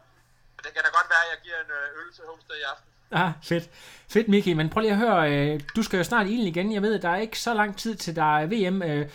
det 0.71 0.75
kan 0.77 0.85
da 0.85 0.91
godt 0.99 1.09
være, 1.15 1.25
at 1.27 1.31
jeg 1.35 1.39
giver 1.45 1.59
en 1.65 1.71
øh, 1.79 2.01
øl 2.01 2.13
til 2.15 2.23
Homestay 2.29 2.55
i 2.55 2.67
aften. 2.73 2.87
Ja, 3.19 3.33
fedt. 3.43 3.65
Fedt, 4.09 4.29
Miki. 4.29 4.55
Men 4.55 4.71
prøv 4.71 4.81
lige 4.81 4.93
at 4.93 4.97
høre, 4.99 5.33
øh, 5.33 5.61
du 5.77 5.83
skal 5.83 5.97
jo 5.97 6.05
snart 6.05 6.27
i 6.27 6.49
igen. 6.49 6.73
Jeg 6.73 6.83
ved, 6.83 6.95
at 6.95 7.03
der 7.03 7.09
er 7.09 7.17
ikke 7.17 7.39
så 7.39 7.55
lang 7.55 7.79
tid 7.79 7.95
til 7.97 8.17
der 8.17 8.39
er 8.39 8.47
VM. 8.47 8.83
Øh, 8.83 9.11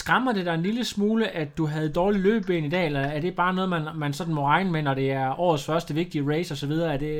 skræmmer 0.00 0.32
det 0.32 0.46
dig 0.46 0.54
en 0.54 0.62
lille 0.62 0.84
smule, 0.84 1.28
at 1.28 1.48
du 1.58 1.66
havde 1.66 1.92
dårlig 1.92 2.20
løbeben 2.20 2.64
i 2.64 2.68
dag, 2.76 2.86
eller 2.86 3.00
er 3.00 3.20
det 3.20 3.36
bare 3.36 3.52
noget, 3.54 3.70
man, 3.70 3.82
man 3.94 4.12
sådan 4.14 4.34
må 4.34 4.46
regne 4.46 4.70
med, 4.70 4.82
når 4.82 4.94
det 4.94 5.12
er 5.12 5.40
årets 5.40 5.64
første 5.64 5.94
vigtige 5.94 6.24
race 6.32 6.50
osv.? 6.54 6.70
Er 6.94 6.96
det, 6.96 7.14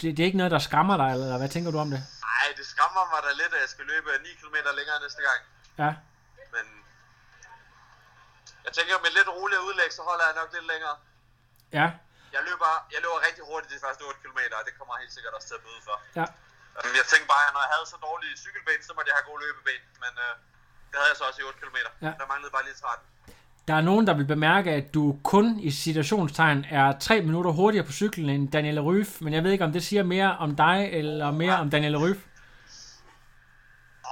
det, 0.00 0.16
det 0.16 0.20
er 0.22 0.26
ikke 0.30 0.36
noget, 0.42 0.52
der 0.56 0.58
skræmmer 0.68 0.96
dig, 1.02 1.08
eller 1.12 1.38
hvad 1.38 1.48
tænker 1.48 1.70
du 1.70 1.78
om 1.78 1.90
det? 1.94 2.00
Nej, 2.28 2.46
det 2.58 2.66
skræmmer 2.72 3.02
mig 3.12 3.20
da 3.26 3.30
lidt, 3.42 3.52
at 3.56 3.60
jeg 3.64 3.70
skal 3.74 3.84
løbe 3.92 4.08
9 4.22 4.28
km 4.40 4.56
længere 4.78 4.98
næste 5.06 5.22
gang. 5.28 5.40
Ja, 5.82 5.90
Men 6.54 6.64
jeg 8.64 8.72
tænker, 8.78 8.92
med 9.04 9.10
lidt 9.18 9.28
roligere 9.38 9.62
udlæg, 9.68 9.90
så 9.98 10.02
holder 10.08 10.24
jeg 10.28 10.34
nok 10.40 10.48
lidt 10.56 10.66
længere. 10.72 10.96
ja, 11.80 11.88
Jeg 12.36 12.42
løber, 12.48 12.70
jeg 12.94 13.00
løber 13.04 13.18
rigtig 13.28 13.42
hurtigt 13.50 13.70
de 13.74 13.78
første 13.86 14.02
8 14.10 14.18
km, 14.22 14.40
og 14.58 14.62
det 14.66 14.72
kommer 14.78 14.92
jeg 14.94 15.00
helt 15.04 15.14
sikkert 15.16 15.32
også 15.36 15.48
til 15.50 15.56
at 15.60 15.64
bøde 15.66 15.82
for. 15.88 15.96
ja. 16.20 16.26
Øhm, 16.78 16.94
Jeg 17.00 17.06
tænkte 17.12 17.28
bare, 17.34 17.44
at 17.48 17.52
når 17.56 17.62
jeg 17.66 17.72
havde 17.74 17.86
så 17.94 17.98
dårlige 18.08 18.34
cykelben, 18.44 18.78
så 18.88 18.92
måtte 18.96 19.08
jeg 19.10 19.16
have 19.18 19.26
gode 19.30 19.40
løbeben. 19.44 19.84
Men 20.04 20.12
øh, 20.24 20.32
det 20.90 20.96
havde 21.00 21.10
jeg 21.12 21.18
så 21.20 21.24
også 21.30 21.40
i 21.42 21.44
8 21.50 21.58
km. 21.62 21.78
Ja. 22.06 22.12
Der 22.20 22.26
manglede 22.32 22.52
bare 22.56 22.64
lige 22.68 22.74
13. 22.74 23.06
Der 23.68 23.74
er 23.80 23.84
nogen, 23.90 24.04
der 24.08 24.14
vil 24.20 24.28
bemærke, 24.34 24.70
at 24.80 24.86
du 24.96 25.02
kun 25.32 25.46
i 25.68 25.70
situationstegn 25.86 26.58
er 26.80 26.86
tre 27.06 27.16
minutter 27.28 27.50
hurtigere 27.60 27.86
på 27.90 27.92
cyklen 28.00 28.28
end 28.36 28.44
Daniela 28.54 28.80
Ryf, 28.88 29.10
men 29.24 29.30
jeg 29.34 29.42
ved 29.44 29.50
ikke, 29.54 29.64
om 29.68 29.72
det 29.76 29.82
siger 29.88 30.02
mere 30.14 30.30
om 30.44 30.50
dig, 30.64 30.78
eller 31.00 31.30
mere 31.42 31.56
om 31.62 31.70
Daniela 31.74 31.98
Ryf. 32.04 32.20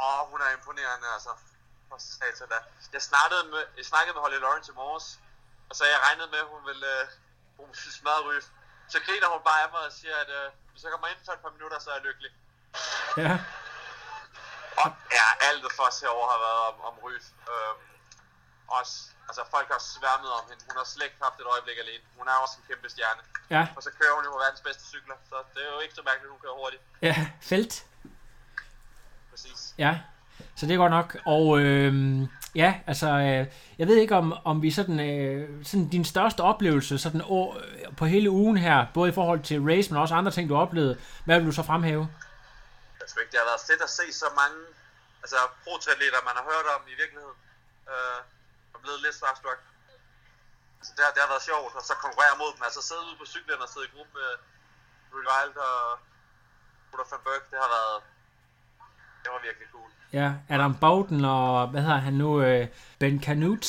Åh, 0.05 0.21
hun 0.31 0.41
er 0.47 0.51
imponerende, 0.59 1.07
altså. 1.17 1.33
For 1.89 1.99
satan 1.99 2.49
da. 2.55 2.59
Jeg 2.97 3.03
snakkede 3.11 3.43
med, 3.53 3.63
jeg 3.79 3.85
snakkede 3.93 4.15
med 4.17 4.23
Holly 4.25 4.39
Lawrence 4.45 4.73
i 4.73 4.75
morges, 4.83 5.07
og 5.71 5.75
så 5.79 5.83
jeg 5.93 5.99
regnede 6.07 6.29
med, 6.35 6.39
at 6.45 6.49
hun 6.55 6.63
ville, 6.71 6.87
øh, 7.01 7.05
hun 7.63 7.71
smadre 7.99 8.23
Ryf. 8.29 8.47
Så 8.93 8.99
griner 9.07 9.29
hun 9.35 9.43
bare 9.49 9.61
af 9.65 9.71
mig 9.75 9.83
og 9.89 9.93
siger, 10.01 10.17
at 10.25 10.31
øh, 10.39 10.47
hvis 10.73 10.83
jeg 10.85 10.91
kommer 10.95 11.09
ind 11.13 11.21
for 11.27 11.33
et 11.37 11.43
par 11.47 11.53
minutter, 11.57 11.79
så 11.81 11.89
er 11.91 11.95
jeg 11.99 12.05
lykkelig. 12.09 12.31
Ja, 13.25 13.35
Og 14.83 14.89
ja, 15.19 15.27
alt 15.49 15.63
for 15.77 15.85
os 15.91 15.99
herovre 16.05 16.29
har 16.35 16.41
været 16.47 16.61
om, 16.71 16.77
om 16.89 16.95
Ryf. 17.05 17.27
Øhm, 17.53 17.81
også, 18.79 18.95
altså 19.29 19.43
folk 19.55 19.69
har 19.75 19.83
sværmet 19.95 20.31
om 20.39 20.45
hende. 20.51 20.63
Hun 20.69 20.77
har 20.81 20.87
slet 20.93 21.05
ikke 21.09 21.21
haft 21.27 21.39
et 21.43 21.49
øjeblik 21.55 21.79
alene. 21.85 22.05
Hun 22.19 22.27
er 22.33 22.37
også 22.45 22.55
en 22.61 22.65
kæmpe 22.71 22.87
stjerne. 22.95 23.23
ja, 23.57 23.63
Og 23.77 23.81
så 23.87 23.91
kører 23.99 24.15
hun 24.17 24.25
jo 24.27 24.31
på 24.35 24.39
verdens 24.45 24.63
bedste 24.69 24.85
cykler, 24.93 25.17
så 25.31 25.37
det 25.55 25.61
er 25.67 25.73
jo 25.77 25.81
ikke 25.85 25.95
så 26.01 26.03
mærkeligt, 26.09 26.29
at 26.31 26.35
hun 26.35 26.41
kører 26.45 26.57
hurtigt. 26.63 26.83
ja, 27.09 27.17
felt. 27.53 27.75
Præcis. 29.31 29.61
Ja, 29.85 29.93
så 30.57 30.67
det 30.67 30.75
er 30.75 30.79
godt 30.85 30.97
nok. 30.99 31.09
Og 31.27 31.45
øh, 31.61 31.93
ja, 32.55 32.81
altså, 32.87 33.07
øh, 33.07 33.47
jeg 33.79 33.87
ved 33.87 33.97
ikke, 33.97 34.17
om, 34.17 34.33
om 34.45 34.63
vi 34.63 34.71
sådan, 34.71 35.01
øh, 35.01 35.65
sådan 35.65 35.89
din 35.89 36.05
største 36.05 36.41
oplevelse 36.41 36.99
sådan, 36.99 37.23
år, 37.25 37.57
øh, 37.57 37.97
på 37.97 38.05
hele 38.05 38.31
ugen 38.31 38.57
her, 38.57 38.87
både 38.95 39.11
i 39.11 39.15
forhold 39.15 39.43
til 39.43 39.63
race, 39.71 39.91
men 39.91 40.03
også 40.03 40.15
andre 40.15 40.33
ting, 40.33 40.49
du 40.49 40.57
oplevede, 40.57 41.01
hvad 41.25 41.39
vil 41.39 41.47
du 41.47 41.53
så 41.53 41.63
fremhæve? 41.63 42.09
Jeg 43.01 43.09
tror 43.09 43.21
ikke, 43.21 43.33
det 43.33 43.41
har 43.43 43.51
været 43.53 43.67
fedt 43.71 43.83
at 43.83 43.91
se 43.91 44.07
så 44.13 44.29
mange 44.41 44.61
altså, 45.23 45.37
protatletter 45.65 46.21
man 46.29 46.35
har 46.39 46.45
hørt 46.53 46.67
om 46.77 46.83
i 46.93 46.95
virkeligheden. 47.03 47.39
Øh, 47.93 48.21
og 48.75 48.79
blevet 48.83 49.01
lidt 49.05 49.17
starstruck. 49.21 49.61
Så 50.87 50.91
det 50.97 51.03
har, 51.05 51.13
det 51.15 51.21
har 51.25 51.31
været 51.35 51.49
sjovt, 51.51 51.73
og 51.79 51.83
så 51.89 51.95
konkurrere 52.07 52.35
mod 52.43 52.51
dem. 52.55 52.63
Altså 52.69 52.81
sidde 52.89 53.03
ude 53.09 53.19
på 53.21 53.27
cyklen 53.35 53.61
og 53.65 53.69
sidde 53.73 53.87
i 53.89 53.93
gruppe 53.95 54.13
med 54.19 54.31
Rewild 55.11 55.29
Wild 55.33 55.57
og 55.69 55.79
Rudolf 56.91 57.13
van 57.13 57.21
Berg, 57.27 57.43
det 57.51 57.59
har 57.65 57.71
været... 57.79 57.99
Var 59.41 59.47
virkelig 59.49 59.69
cool. 59.75 59.91
Ja, 60.21 60.29
Adam 60.55 60.75
Bowden 60.85 61.21
og, 61.37 61.69
hvad 61.73 61.83
hedder 61.87 62.03
han 62.09 62.15
nu, 62.23 62.29
øh, 62.49 62.63
Ben 63.01 63.17
Canute. 63.27 63.69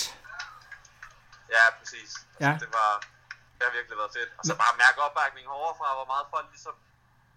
Ja, 1.55 1.63
præcis. 1.79 2.11
Altså, 2.15 2.45
Ja. 2.45 2.51
Det 2.63 2.69
var... 2.79 2.91
Det 3.57 3.63
har 3.69 3.73
virkelig 3.79 3.97
været 4.01 4.13
fedt. 4.17 4.29
Og 4.39 4.43
så 4.49 4.53
bare 4.63 4.73
mærke 4.85 4.97
opbakning 5.07 5.45
overfra, 5.59 5.87
hvor 5.99 6.07
meget 6.13 6.25
folk 6.35 6.47
ligesom... 6.55 6.75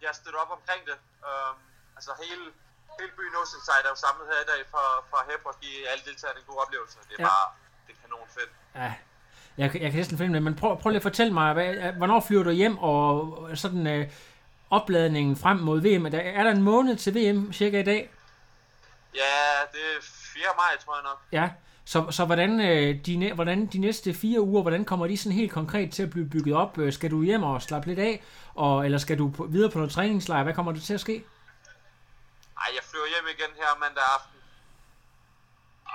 Jeg 0.03 0.09
har 0.11 0.17
støttet 0.21 0.39
op 0.45 0.51
omkring 0.59 0.83
det. 0.91 0.97
Um, 1.29 1.55
altså 1.97 2.11
hele, 2.23 2.45
hele 3.01 3.13
byen 3.19 3.35
Oceanside 3.43 3.83
er 3.89 3.93
jo 3.95 3.99
samlet 4.07 4.27
her 4.33 4.41
i 4.47 4.49
dag 4.53 4.61
for, 4.75 4.85
for 5.11 5.17
at 5.23 5.27
hæppe 5.31 5.47
og 5.53 5.57
give 5.65 5.79
alle 5.91 6.03
deltagerne 6.09 6.39
en 6.43 6.47
god 6.51 6.59
oplevelse. 6.65 6.97
Det 7.09 7.15
er 7.19 7.23
Ja. 7.23 7.25
ja. 7.25 7.29
bare... 7.33 7.47
Det 7.87 7.93
er 7.97 7.99
kanon 8.05 8.29
fedt. 8.39 8.53
Ja, 8.83 8.91
jeg, 9.61 9.67
kan- 9.71 9.81
jeg 9.85 9.91
kan 9.93 9.99
næsten 10.01 10.19
finde 10.21 10.35
det, 10.37 10.43
men 10.49 10.55
prøv, 10.61 10.71
prøv 10.81 10.89
lige 10.91 11.03
at 11.05 11.09
fortælle 11.11 11.33
mig, 11.41 11.49
hvad, 11.57 11.69
hvornår 12.01 12.21
flyver 12.29 12.45
du 12.49 12.53
hjem, 12.63 12.77
og 12.91 12.99
sådan 13.63 13.85
øh, 13.95 14.03
opladningen 14.71 15.37
frem 15.45 15.57
mod 15.69 15.79
VM, 15.87 16.07
er 16.07 16.11
der, 16.11 16.21
er 16.21 16.43
der 16.47 16.51
en 16.51 16.63
måned 16.73 16.95
til 16.97 17.13
VM 17.19 17.53
cirka 17.53 17.81
i 17.81 17.89
dag? 17.93 18.03
Ja, 19.15 19.37
det 19.73 19.81
er 19.97 20.01
4. 20.03 20.43
maj, 20.57 20.77
tror 20.85 20.95
jeg 20.97 21.03
nok. 21.03 21.21
Ja, 21.33 21.51
så, 21.85 22.11
så 22.11 22.25
hvordan, 22.25 22.61
øh, 22.61 23.07
de, 23.07 23.33
hvordan 23.35 23.67
de 23.67 23.79
næste 23.79 24.15
fire 24.15 24.41
uger, 24.41 24.63
hvordan 24.63 24.85
kommer 24.85 25.07
de 25.07 25.17
sådan 25.19 25.39
helt 25.41 25.53
konkret 25.53 25.93
til 25.93 26.03
at 26.03 26.11
blive 26.11 26.29
bygget 26.35 26.55
op? 26.57 26.79
Øh, 26.79 26.93
Skal 26.93 27.11
du 27.11 27.23
hjem 27.23 27.43
og 27.43 27.63
slappe 27.63 27.89
lidt 27.89 27.99
af, 27.99 28.25
og, 28.55 28.85
eller 28.85 28.99
skal 28.99 29.19
du 29.19 29.27
på, 29.37 29.43
videre 29.55 29.71
på 29.71 29.79
noget 29.79 29.93
træningslejr? 29.93 30.43
Hvad 30.43 30.55
kommer 30.55 30.73
der 30.73 30.81
til 30.81 30.95
at 30.95 31.01
ske? 31.07 31.17
Ej, 32.63 32.69
jeg 32.77 32.85
flyver 32.91 33.09
hjem 33.15 33.27
igen 33.37 33.53
her 33.61 33.71
mandag 33.85 34.05
aften. 34.17 34.39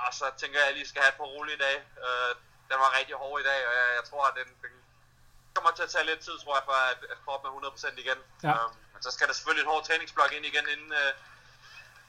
Og 0.06 0.10
så 0.18 0.24
tænker 0.40 0.56
jeg, 0.58 0.66
at 0.66 0.70
jeg 0.70 0.76
lige 0.78 0.88
skal 0.92 1.02
have 1.02 1.12
et 1.14 1.18
par 1.20 1.28
rolige 1.36 1.58
dage. 1.66 1.80
Øh, 2.06 2.32
den 2.70 2.76
var 2.84 2.90
rigtig 2.98 3.14
hård 3.22 3.36
i 3.42 3.46
dag, 3.50 3.60
og 3.68 3.72
jeg, 3.78 3.86
jeg 3.98 4.04
tror, 4.10 4.22
at 4.30 4.34
den, 4.40 4.48
den 4.64 4.72
kommer 5.56 5.70
til 5.76 5.84
at 5.86 5.92
tage 5.94 6.06
lidt 6.10 6.20
tid, 6.26 6.36
tror 6.42 6.54
jeg, 6.58 6.64
for 6.70 6.76
at, 6.92 7.00
at 7.12 7.18
kroppen 7.24 7.46
er 7.48 7.52
100% 7.94 8.04
igen. 8.04 8.18
Ja. 8.46 8.54
Øhm, 8.56 8.72
men 8.92 9.00
så 9.06 9.10
skal 9.14 9.26
der 9.28 9.34
selvfølgelig 9.36 9.64
et 9.64 9.70
hårdt 9.72 9.84
træningsblok 9.88 10.30
ind 10.36 10.44
igen 10.50 10.66
inden, 10.74 10.90
øh, 11.02 11.10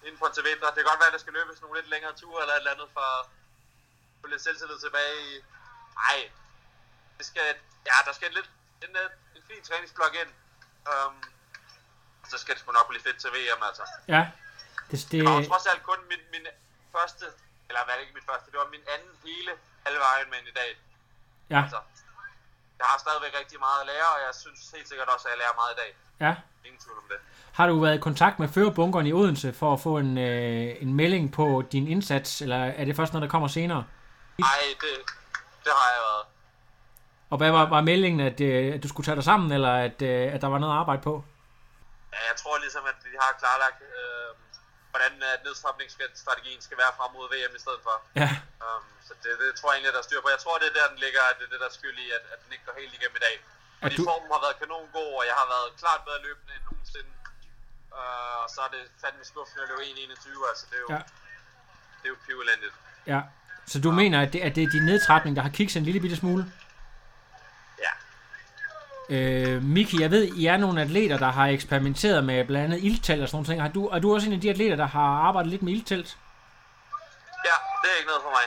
inden 0.05 0.19
en 0.27 0.33
til 0.35 0.43
vinter. 0.49 0.67
Det 0.73 0.79
kan 0.81 0.89
godt 0.91 1.01
være, 1.01 1.11
at 1.11 1.17
der 1.17 1.23
skal 1.25 1.33
løbes 1.39 1.61
nogle 1.61 1.75
lidt 1.79 1.89
længere 1.93 2.13
ture 2.21 2.41
eller 2.43 2.55
et 2.55 2.61
eller 2.63 2.75
andet 2.75 2.89
for 2.97 3.05
at 3.17 3.23
få 4.21 4.25
lidt 4.27 4.43
selvtillid 4.45 4.79
tilbage 4.85 5.15
i... 5.29 5.31
Ej, 6.09 6.19
det 7.17 7.25
skal, 7.31 7.47
ja, 7.89 7.97
der 8.07 8.13
skal 8.17 8.29
lidt 8.37 8.49
en, 8.85 8.93
øh, 9.01 9.09
en 9.37 9.43
fin 9.49 9.61
træningsblok 9.67 10.13
ind. 10.21 10.31
Um, 10.91 11.15
så 12.31 12.37
skal 12.41 12.53
det 12.53 12.61
sgu 12.61 12.71
nok 12.71 12.87
blive 12.89 13.03
fedt 13.07 13.17
til 13.23 13.29
VM, 13.35 13.61
altså. 13.69 13.83
Ja, 14.15 14.23
det, 14.91 14.97
det, 14.99 15.11
Det 15.11 15.25
var 15.29 15.43
trods 15.51 15.65
alt 15.71 15.83
kun 15.83 15.99
min, 16.11 16.21
min 16.35 16.45
første, 16.95 17.25
eller 17.67 17.81
hvad 17.83 17.93
er 17.93 17.97
det 17.97 18.05
ikke 18.05 18.17
min 18.19 18.29
første, 18.31 18.47
det 18.51 18.59
var 18.63 18.69
min 18.75 18.85
anden 18.93 19.13
hele 19.25 19.51
halve 19.85 20.01
Ironman 20.15 20.45
i 20.51 20.55
dag. 20.61 20.71
ja, 21.49 21.61
Altså, 21.63 21.79
jeg 22.81 22.87
har 22.91 22.97
stadigvæk 23.05 23.33
rigtig 23.41 23.59
meget 23.65 23.79
at 23.83 23.87
lære, 23.91 24.09
og 24.15 24.19
jeg 24.25 24.33
synes 24.43 24.59
helt 24.75 24.87
sikkert 24.91 25.09
også, 25.13 25.25
at 25.27 25.31
jeg 25.33 25.39
lærer 25.41 25.55
meget 25.61 25.71
i 25.75 25.79
dag. 25.81 25.91
ja. 26.27 26.33
Ingen 26.67 26.81
tvivl 26.85 26.97
om 27.03 27.07
det. 27.13 27.19
Har 27.53 27.67
du 27.67 27.79
været 27.79 27.95
i 27.95 28.05
kontakt 28.09 28.39
med 28.39 28.47
førerbunkeren 28.55 29.07
i 29.07 29.13
Odense 29.13 29.53
for 29.53 29.73
at 29.73 29.79
få 29.79 29.97
en, 29.97 30.17
øh, 30.17 30.75
en 30.83 30.93
melding 30.93 31.33
på 31.33 31.63
din 31.71 31.87
indsats, 31.87 32.41
eller 32.41 32.57
er 32.79 32.85
det 32.85 32.95
først 32.95 33.13
noget, 33.13 33.23
der 33.25 33.31
kommer 33.35 33.47
senere? 33.47 33.83
Ej, 34.39 34.45
det, 34.83 34.93
det 35.65 35.71
har 35.79 35.89
jeg 35.95 36.01
været. 36.09 36.25
Og 37.29 37.37
hvad 37.37 37.51
var, 37.51 37.69
var 37.69 37.81
meldingen, 37.81 38.19
at, 38.29 38.41
øh, 38.41 38.73
at 38.75 38.83
du 38.83 38.87
skulle 38.87 39.05
tage 39.05 39.15
dig 39.15 39.23
sammen, 39.23 39.51
eller 39.51 39.73
at, 39.87 40.01
øh, 40.01 40.33
at 40.33 40.41
der 40.41 40.47
var 40.47 40.59
noget 40.59 40.73
at 40.73 40.79
arbejde 40.79 41.01
på? 41.01 41.13
Ja, 42.13 42.17
jeg 42.29 42.35
tror 42.41 42.57
ligesom, 42.65 42.83
at 42.91 42.95
vi 43.11 43.17
har 43.21 43.31
klarlagt, 43.41 43.81
øh, 43.81 44.29
hvordan 44.91 45.13
at 45.35 45.39
nedstrapningsstrategien 45.47 46.61
skal 46.67 46.77
være 46.83 46.93
frem 46.97 47.11
mod 47.17 47.25
VM 47.33 47.53
i 47.59 47.61
stedet 47.65 47.81
for. 47.87 47.95
Ja, 48.23 48.31
Um, 48.67 48.85
så 49.07 49.13
det, 49.23 49.31
det 49.43 49.49
tror 49.59 49.67
jeg 49.69 49.75
egentlig, 49.77 49.93
der 49.97 50.01
er 50.03 50.07
styr 50.09 50.21
på. 50.23 50.29
Jeg 50.35 50.41
tror, 50.43 50.55
det 50.61 50.67
er 50.71 50.75
der, 50.79 50.85
den 50.93 50.99
ligger, 51.05 51.21
at 51.31 51.35
det 51.39 51.45
er 51.47 51.51
det, 51.53 51.59
der 51.63 51.69
er 51.71 51.75
skyld 51.79 51.97
i, 52.05 52.07
at, 52.17 52.23
at 52.33 52.39
den 52.43 52.49
ikke 52.55 52.65
går 52.69 52.75
helt 52.81 52.93
igennem 52.97 53.17
i 53.21 53.23
dag. 53.27 53.35
Fordi 53.83 53.95
du- 53.99 54.05
formen 54.09 54.29
har 54.35 54.41
været 54.45 54.55
kanon 54.61 54.87
god, 54.99 55.11
og 55.19 55.23
jeg 55.29 55.35
har 55.41 55.47
været 55.53 55.67
klart 55.81 55.99
bedre 56.07 56.21
løbende 56.27 56.51
end 56.57 56.63
nogensinde. 56.69 57.11
Uh, 57.99 58.35
og 58.43 58.47
så 58.53 58.59
er 58.67 58.69
det 58.75 58.83
fandme 59.03 59.23
skuffende 59.31 59.61
at 59.63 59.69
løbe 59.71 59.81
1.21, 59.81 60.49
altså 60.51 60.63
det 60.69 60.75
er 60.79 60.83
jo, 60.85 60.89
Ja. 60.95 60.99
ja. 60.99 61.03
det 61.99 62.05
er 62.09 62.13
jo 62.15 62.19
pivelendigt. 62.27 62.75
ja. 63.13 63.19
Så 63.71 63.77
du 63.85 63.89
mener, 64.01 64.17
at 64.25 64.29
det, 64.33 64.39
at 64.47 64.53
det 64.55 64.63
er 64.67 64.71
din 64.75 64.85
nedtrapning, 64.91 65.31
der 65.37 65.41
har 65.47 65.53
kikset 65.59 65.77
en 65.79 65.85
lille 65.89 66.01
bitte 66.05 66.17
smule? 66.23 66.43
Øh, 69.11 69.63
Miki, 69.63 70.01
jeg 70.01 70.11
ved, 70.11 70.23
I 70.35 70.45
er 70.45 70.57
nogle 70.57 70.81
atleter, 70.81 71.17
der 71.17 71.31
har 71.31 71.47
eksperimenteret 71.47 72.23
med 72.23 72.45
blandt 72.45 72.65
andet 72.73 72.83
ildtelt 72.85 73.21
og 73.21 73.27
sådan 73.27 73.35
nogle 73.35 73.47
ting. 73.47 73.61
Har 73.61 73.69
du, 73.69 73.87
er 73.87 73.99
du 73.99 74.13
også 74.13 74.27
en 74.27 74.33
af 74.33 74.41
de 74.41 74.49
atleter, 74.49 74.75
der 74.75 74.85
har 74.87 75.01
arbejdet 75.27 75.49
lidt 75.51 75.61
med 75.61 75.73
ildtelt? 75.73 76.17
ja, 77.45 77.51
det 77.83 77.89
er 77.93 77.97
ikke 77.99 78.07
noget 78.07 78.21
for 78.23 78.29
mig. 78.29 78.43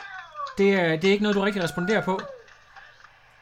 Det, 0.59 0.75
er- 0.81 0.97
det 1.01 1.05
er 1.09 1.13
ikke 1.13 1.23
noget, 1.23 1.37
du 1.37 1.41
rigtig 1.41 1.63
responderer 1.63 2.01
på? 2.05 2.21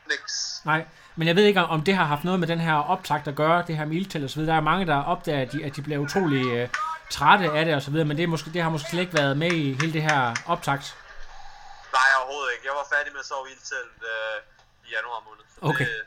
Niks. 0.09 0.63
Nej, 0.65 0.85
men 1.17 1.29
jeg 1.29 1.37
ved 1.37 1.45
ikke, 1.45 1.61
om- 1.65 1.83
det 1.85 1.95
har 1.97 2.05
haft 2.05 2.25
noget 2.25 2.41
med 2.41 2.49
den 2.49 2.61
her 2.61 2.75
optakt 2.75 3.29
at 3.29 3.35
gøre, 3.35 3.65
det 3.67 3.77
her 3.77 3.85
med 3.85 3.97
ildtelt 3.97 4.37
videre. 4.37 4.51
Der 4.53 4.57
er 4.57 4.61
mange, 4.65 4.87
der 4.87 4.97
opdager, 5.03 5.43
at 5.43 5.53
de, 5.53 5.65
at 5.65 5.77
de 5.77 5.83
bliver 5.83 5.99
utrolig 5.99 6.47
øh, 6.47 6.69
trætte 7.11 7.51
af 7.51 7.65
det 7.65 7.75
og 7.75 7.83
så 7.83 7.91
videre, 7.91 8.07
men 8.07 8.17
det, 8.17 8.23
er 8.23 8.27
måske, 8.27 8.53
det 8.53 8.63
har 8.63 8.71
måske 8.71 8.91
slet 8.91 9.01
ikke 9.01 9.15
været 9.15 9.37
med 9.37 9.53
i 9.53 9.73
hele 9.81 9.93
det 9.93 10.03
her 10.03 10.35
optakt. 10.47 10.97
Nej, 11.93 12.09
overhovedet 12.23 12.51
ikke. 12.55 12.67
Jeg 12.69 12.75
var 12.81 12.87
færdig 12.97 13.13
med 13.13 13.21
at 13.21 13.27
sove 13.27 13.47
i 13.49 13.53
ildtelt 13.53 13.99
øh, 14.13 14.37
i 14.87 14.89
januar 14.97 15.21
måned. 15.29 15.45
Så 15.55 15.59
Okay. 15.71 15.85
Det, 15.85 16.03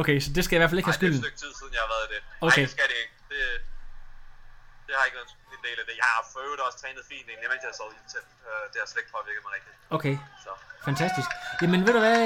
Okay, 0.00 0.16
så 0.24 0.28
det 0.36 0.42
skal 0.44 0.52
jeg 0.54 0.60
i 0.60 0.62
hvert 0.62 0.70
fald 0.72 0.80
ikke 0.82 0.90
nej, 0.90 0.96
have 0.96 1.02
det 1.04 1.08
er 1.08 1.10
et 1.10 1.16
skylden. 1.16 1.24
stykke 1.24 1.38
tid 1.44 1.50
siden, 1.58 1.72
jeg 1.76 1.82
har 1.84 1.90
været 1.94 2.04
i 2.08 2.10
det. 2.14 2.20
Okay. 2.46 2.62
Nej, 2.62 2.66
det 2.66 2.74
skal 2.76 2.86
det 2.92 2.98
ikke. 3.02 3.14
Det, 3.32 3.40
det 4.86 4.92
har 4.98 5.04
ikke 5.08 5.18
været 5.20 5.30
en 5.58 5.62
del 5.68 5.76
af 5.82 5.86
det. 5.88 5.94
Jeg 6.02 6.08
har 6.12 6.20
for 6.32 6.38
øvrigt 6.46 6.62
også 6.66 6.78
trænet 6.82 7.02
fint, 7.12 7.26
egentlig, 7.30 7.48
mens 7.52 7.62
jeg 7.66 7.72
sovet 7.80 7.94
i 7.96 7.98
ildtelt. 8.00 8.30
Øh, 8.48 8.64
det 8.72 8.78
har 8.82 8.86
slet 8.90 9.00
ikke 9.02 9.14
påvirket 9.18 9.42
mig 9.46 9.52
rigtigt. 9.58 9.74
Okay, 9.96 10.14
Så. 10.44 10.52
fantastisk. 10.88 11.30
Jamen 11.62 11.80
ved 11.86 11.92
du 11.98 12.02
hvad, 12.06 12.20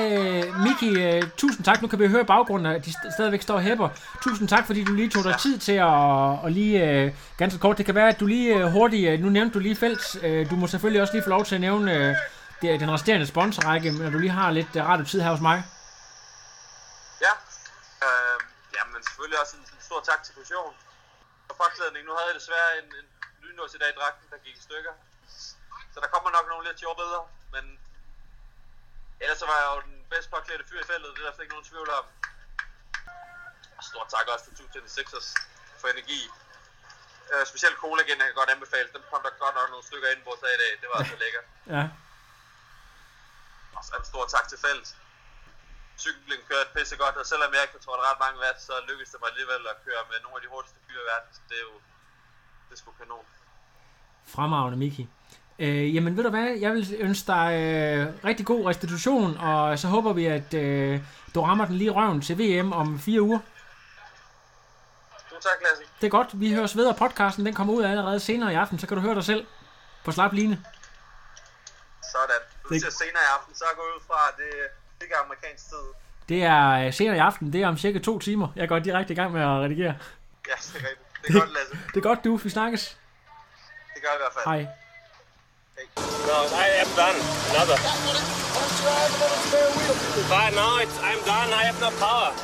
Miki, 0.67 0.91
øh, 1.07 1.23
tusind 1.43 1.63
tak. 1.69 1.79
Nu 1.83 1.87
kan 1.91 1.99
vi 2.03 2.07
høre 2.17 2.25
baggrunden, 2.35 2.67
at 2.77 2.81
de 2.87 2.91
st- 2.97 3.11
stadigvæk 3.17 3.43
står 3.49 3.57
og 3.61 3.65
hæpper. 3.69 3.89
Tusind 4.27 4.47
tak, 4.55 4.65
fordi 4.69 4.81
du 4.89 4.93
lige 5.01 5.11
tog 5.15 5.25
dig 5.29 5.35
tid 5.47 5.55
til 5.67 5.77
at 5.91 5.97
og 6.45 6.51
lige, 6.59 6.75
øh, 6.91 7.07
ganske 7.43 7.59
kort, 7.65 7.79
det 7.79 7.87
kan 7.87 7.95
være, 8.01 8.09
at 8.15 8.21
du 8.21 8.27
lige 8.27 8.71
hurtigt, 8.77 9.21
nu 9.25 9.29
nævnte 9.29 9.55
du 9.55 9.59
lige 9.59 9.77
øh, 10.23 10.51
du 10.51 10.57
må 10.57 10.67
selvfølgelig 10.67 11.01
også 11.03 11.13
lige 11.15 11.23
få 11.23 11.31
lov 11.37 11.45
til 11.45 11.55
at 11.55 11.61
nævne 11.61 11.93
den 12.81 12.91
resterende 12.91 13.27
sponsorrække, 13.27 13.91
når 13.93 14.11
du 14.11 14.19
lige 14.19 14.31
har 14.31 14.51
lidt 14.51 14.77
øh, 14.77 14.85
radiotid 14.89 15.21
her 15.21 15.31
hos 15.31 15.41
mig. 15.41 15.63
Ja, 17.21 17.33
jamen 19.03 19.11
selvfølgelig 19.11 19.41
også 19.45 19.55
en, 19.57 19.67
en 19.77 19.83
stor 19.89 20.01
tak 20.11 20.21
til 20.23 20.35
Fusion 20.35 20.75
for 21.47 21.55
påklædning. 21.63 22.03
Nu 22.07 22.13
havde 22.17 22.29
jeg 22.31 22.39
desværre 22.41 22.71
en, 22.81 22.89
en 23.01 23.09
lynlås 23.45 23.75
i 23.75 23.79
dag 23.83 23.91
i 23.93 23.99
dragten, 23.99 24.27
der 24.33 24.39
gik 24.47 24.57
i 24.61 24.63
stykker. 24.69 24.95
Så 25.93 25.99
der 26.03 26.09
kommer 26.15 26.31
nok 26.37 26.47
nogle 26.49 26.65
lidt 26.69 26.81
sjove 26.81 26.97
billeder, 27.01 27.25
men 27.55 27.65
ellers 29.23 29.39
så 29.43 29.47
var 29.51 29.59
jeg 29.63 29.69
jo 29.75 29.81
den 29.89 29.97
bedst 30.13 30.31
påklædte 30.31 30.65
fyr 30.69 30.81
i 30.85 30.89
feltet, 30.91 31.11
det 31.17 31.21
er 31.27 31.31
der 31.31 31.43
ikke 31.43 31.55
nogen 31.57 31.71
tvivl 31.71 31.91
om. 32.01 32.05
Og 33.79 33.83
Stort 33.89 34.09
tak 34.15 34.27
også 34.33 34.45
til 34.45 34.55
226ers 34.63 35.29
for 35.81 35.89
energi. 35.95 36.21
Øh, 37.33 37.47
specielt 37.53 37.77
cola 37.83 38.01
igen, 38.03 38.19
jeg 38.19 38.27
kan 38.29 38.41
godt 38.41 38.51
anbefale. 38.57 38.89
Dem 38.95 39.03
kom 39.11 39.23
der 39.27 39.31
godt 39.45 39.55
nok 39.59 39.69
nogle 39.71 39.87
stykker 39.91 40.09
ind 40.15 40.23
på 40.25 40.33
i 40.57 40.59
dag. 40.63 40.73
Det 40.81 40.89
var 40.91 40.99
altså 41.03 41.17
lækkert. 41.25 41.47
Ja, 41.75 41.85
Og 43.77 43.83
så 43.85 43.93
en 44.01 44.05
stor 44.13 44.25
tak 44.35 44.47
til 44.49 44.59
Felt. 44.65 44.89
Cyklen 46.05 46.41
kørte 46.51 46.71
pisse 46.77 46.97
godt, 47.03 47.17
og 47.23 47.27
selvom 47.33 47.51
jeg 47.55 47.63
ikke 47.65 47.75
har 47.79 47.85
trådt 47.87 48.01
ret 48.09 48.19
mange 48.25 48.39
watt, 48.45 48.59
så 48.69 48.73
lykkedes 48.89 49.11
det 49.13 49.19
mig 49.23 49.29
alligevel 49.33 49.63
at 49.73 49.77
køre 49.87 50.03
med 50.11 50.19
nogle 50.25 50.37
af 50.39 50.43
de 50.45 50.49
hurtigste 50.55 50.79
fyre 50.87 51.03
i 51.05 51.09
verden. 51.13 51.29
Så 51.37 51.41
det 51.49 51.57
er 51.63 51.67
jo 51.71 51.75
det 52.67 52.73
er 52.75 52.79
sgu 52.83 52.91
kanon. 53.03 53.27
fremragende, 54.35 54.79
Miki. 54.85 55.05
Øh, 55.59 55.95
jamen 55.95 56.17
ved 56.17 56.25
du 56.25 56.31
hvad, 56.31 56.49
jeg 56.65 56.73
vil 56.73 56.97
ønske 57.07 57.27
dig 57.27 57.47
øh, 57.63 58.25
rigtig 58.29 58.47
god 58.47 58.67
restitution, 58.71 59.37
og 59.39 59.79
så 59.79 59.87
håber 59.89 60.13
vi, 60.13 60.25
at 60.27 60.55
øh, 60.55 61.01
du 61.35 61.41
rammer 61.43 61.65
den 61.67 61.77
lige 61.77 61.91
røven 61.91 62.21
til 62.23 62.35
VM 62.39 62.73
om 62.73 62.99
fire 63.01 63.23
uger. 63.23 63.39
Du 65.31 65.35
tak, 65.49 65.59
Lasse. 65.63 65.85
Det 66.01 66.07
er 66.07 66.11
godt, 66.11 66.41
vi 66.41 66.55
høres 66.55 66.77
ved, 66.77 66.87
og 66.87 66.97
podcasten 66.97 67.47
den 67.47 67.55
kommer 67.55 67.75
ud 67.75 67.83
allerede 67.85 68.21
senere 68.21 68.53
i 68.53 68.57
aften, 68.57 68.79
så 68.79 68.87
kan 68.87 68.97
du 68.97 69.01
høre 69.03 69.15
dig 69.15 69.25
selv 69.25 69.47
på 70.05 70.13
slap 70.13 70.33
line. 70.33 70.65
Sådan. 72.13 72.41
Du 72.65 72.69
Det- 72.75 72.81
siger 72.83 72.91
senere 72.91 73.23
i 73.29 73.31
aften, 73.39 73.55
så 73.55 73.65
går 73.77 73.83
ud 73.97 74.01
fra, 74.07 74.19
at 74.31 74.35
det 74.37 74.53
det 75.03 75.07
ikke 75.07 75.15
er 75.21 75.25
amerikansk 75.25 75.69
tid. 75.69 75.87
Det 76.29 76.43
er 76.43 76.87
øh, 76.87 76.93
senere 76.93 77.17
i 77.17 77.19
aften, 77.19 77.53
det 77.53 77.63
er 77.63 77.69
om 77.69 77.77
cirka 77.79 77.99
to 77.99 78.19
timer. 78.19 78.49
Jeg 78.57 78.69
går 78.69 78.79
direkte 78.79 79.13
i 79.13 79.17
gang 79.17 79.33
med 79.33 79.41
at 79.41 79.49
redigere. 79.49 79.95
Ja, 80.49 80.55
det 80.59 80.75
er 80.75 80.89
rigtigt. 80.89 80.99
Det 81.23 81.35
er 81.35 81.41
godt, 81.41 81.53
Lasse. 81.53 81.73
Det 81.95 81.97
er 81.97 82.01
godt, 82.01 82.25
du. 82.25 82.37
Vi 82.37 82.51
snakkes. 82.51 82.97
Det 83.95 84.03
gør 84.03 84.09
jeg 84.09 84.19
i 84.19 84.23
hvert 84.23 84.35
fald. 84.37 84.45
Hej. 84.45 84.67
No, 86.29 86.39
I 86.65 86.69
am 86.83 86.91
done. 87.01 87.19
Another. 87.51 87.79
But 90.33 90.51
no, 90.61 90.69
it's, 90.83 90.97
I'm 91.09 91.21
done. 91.33 91.49
I 91.61 91.63
have 91.69 91.81
no 91.81 91.91
power. 91.91 92.33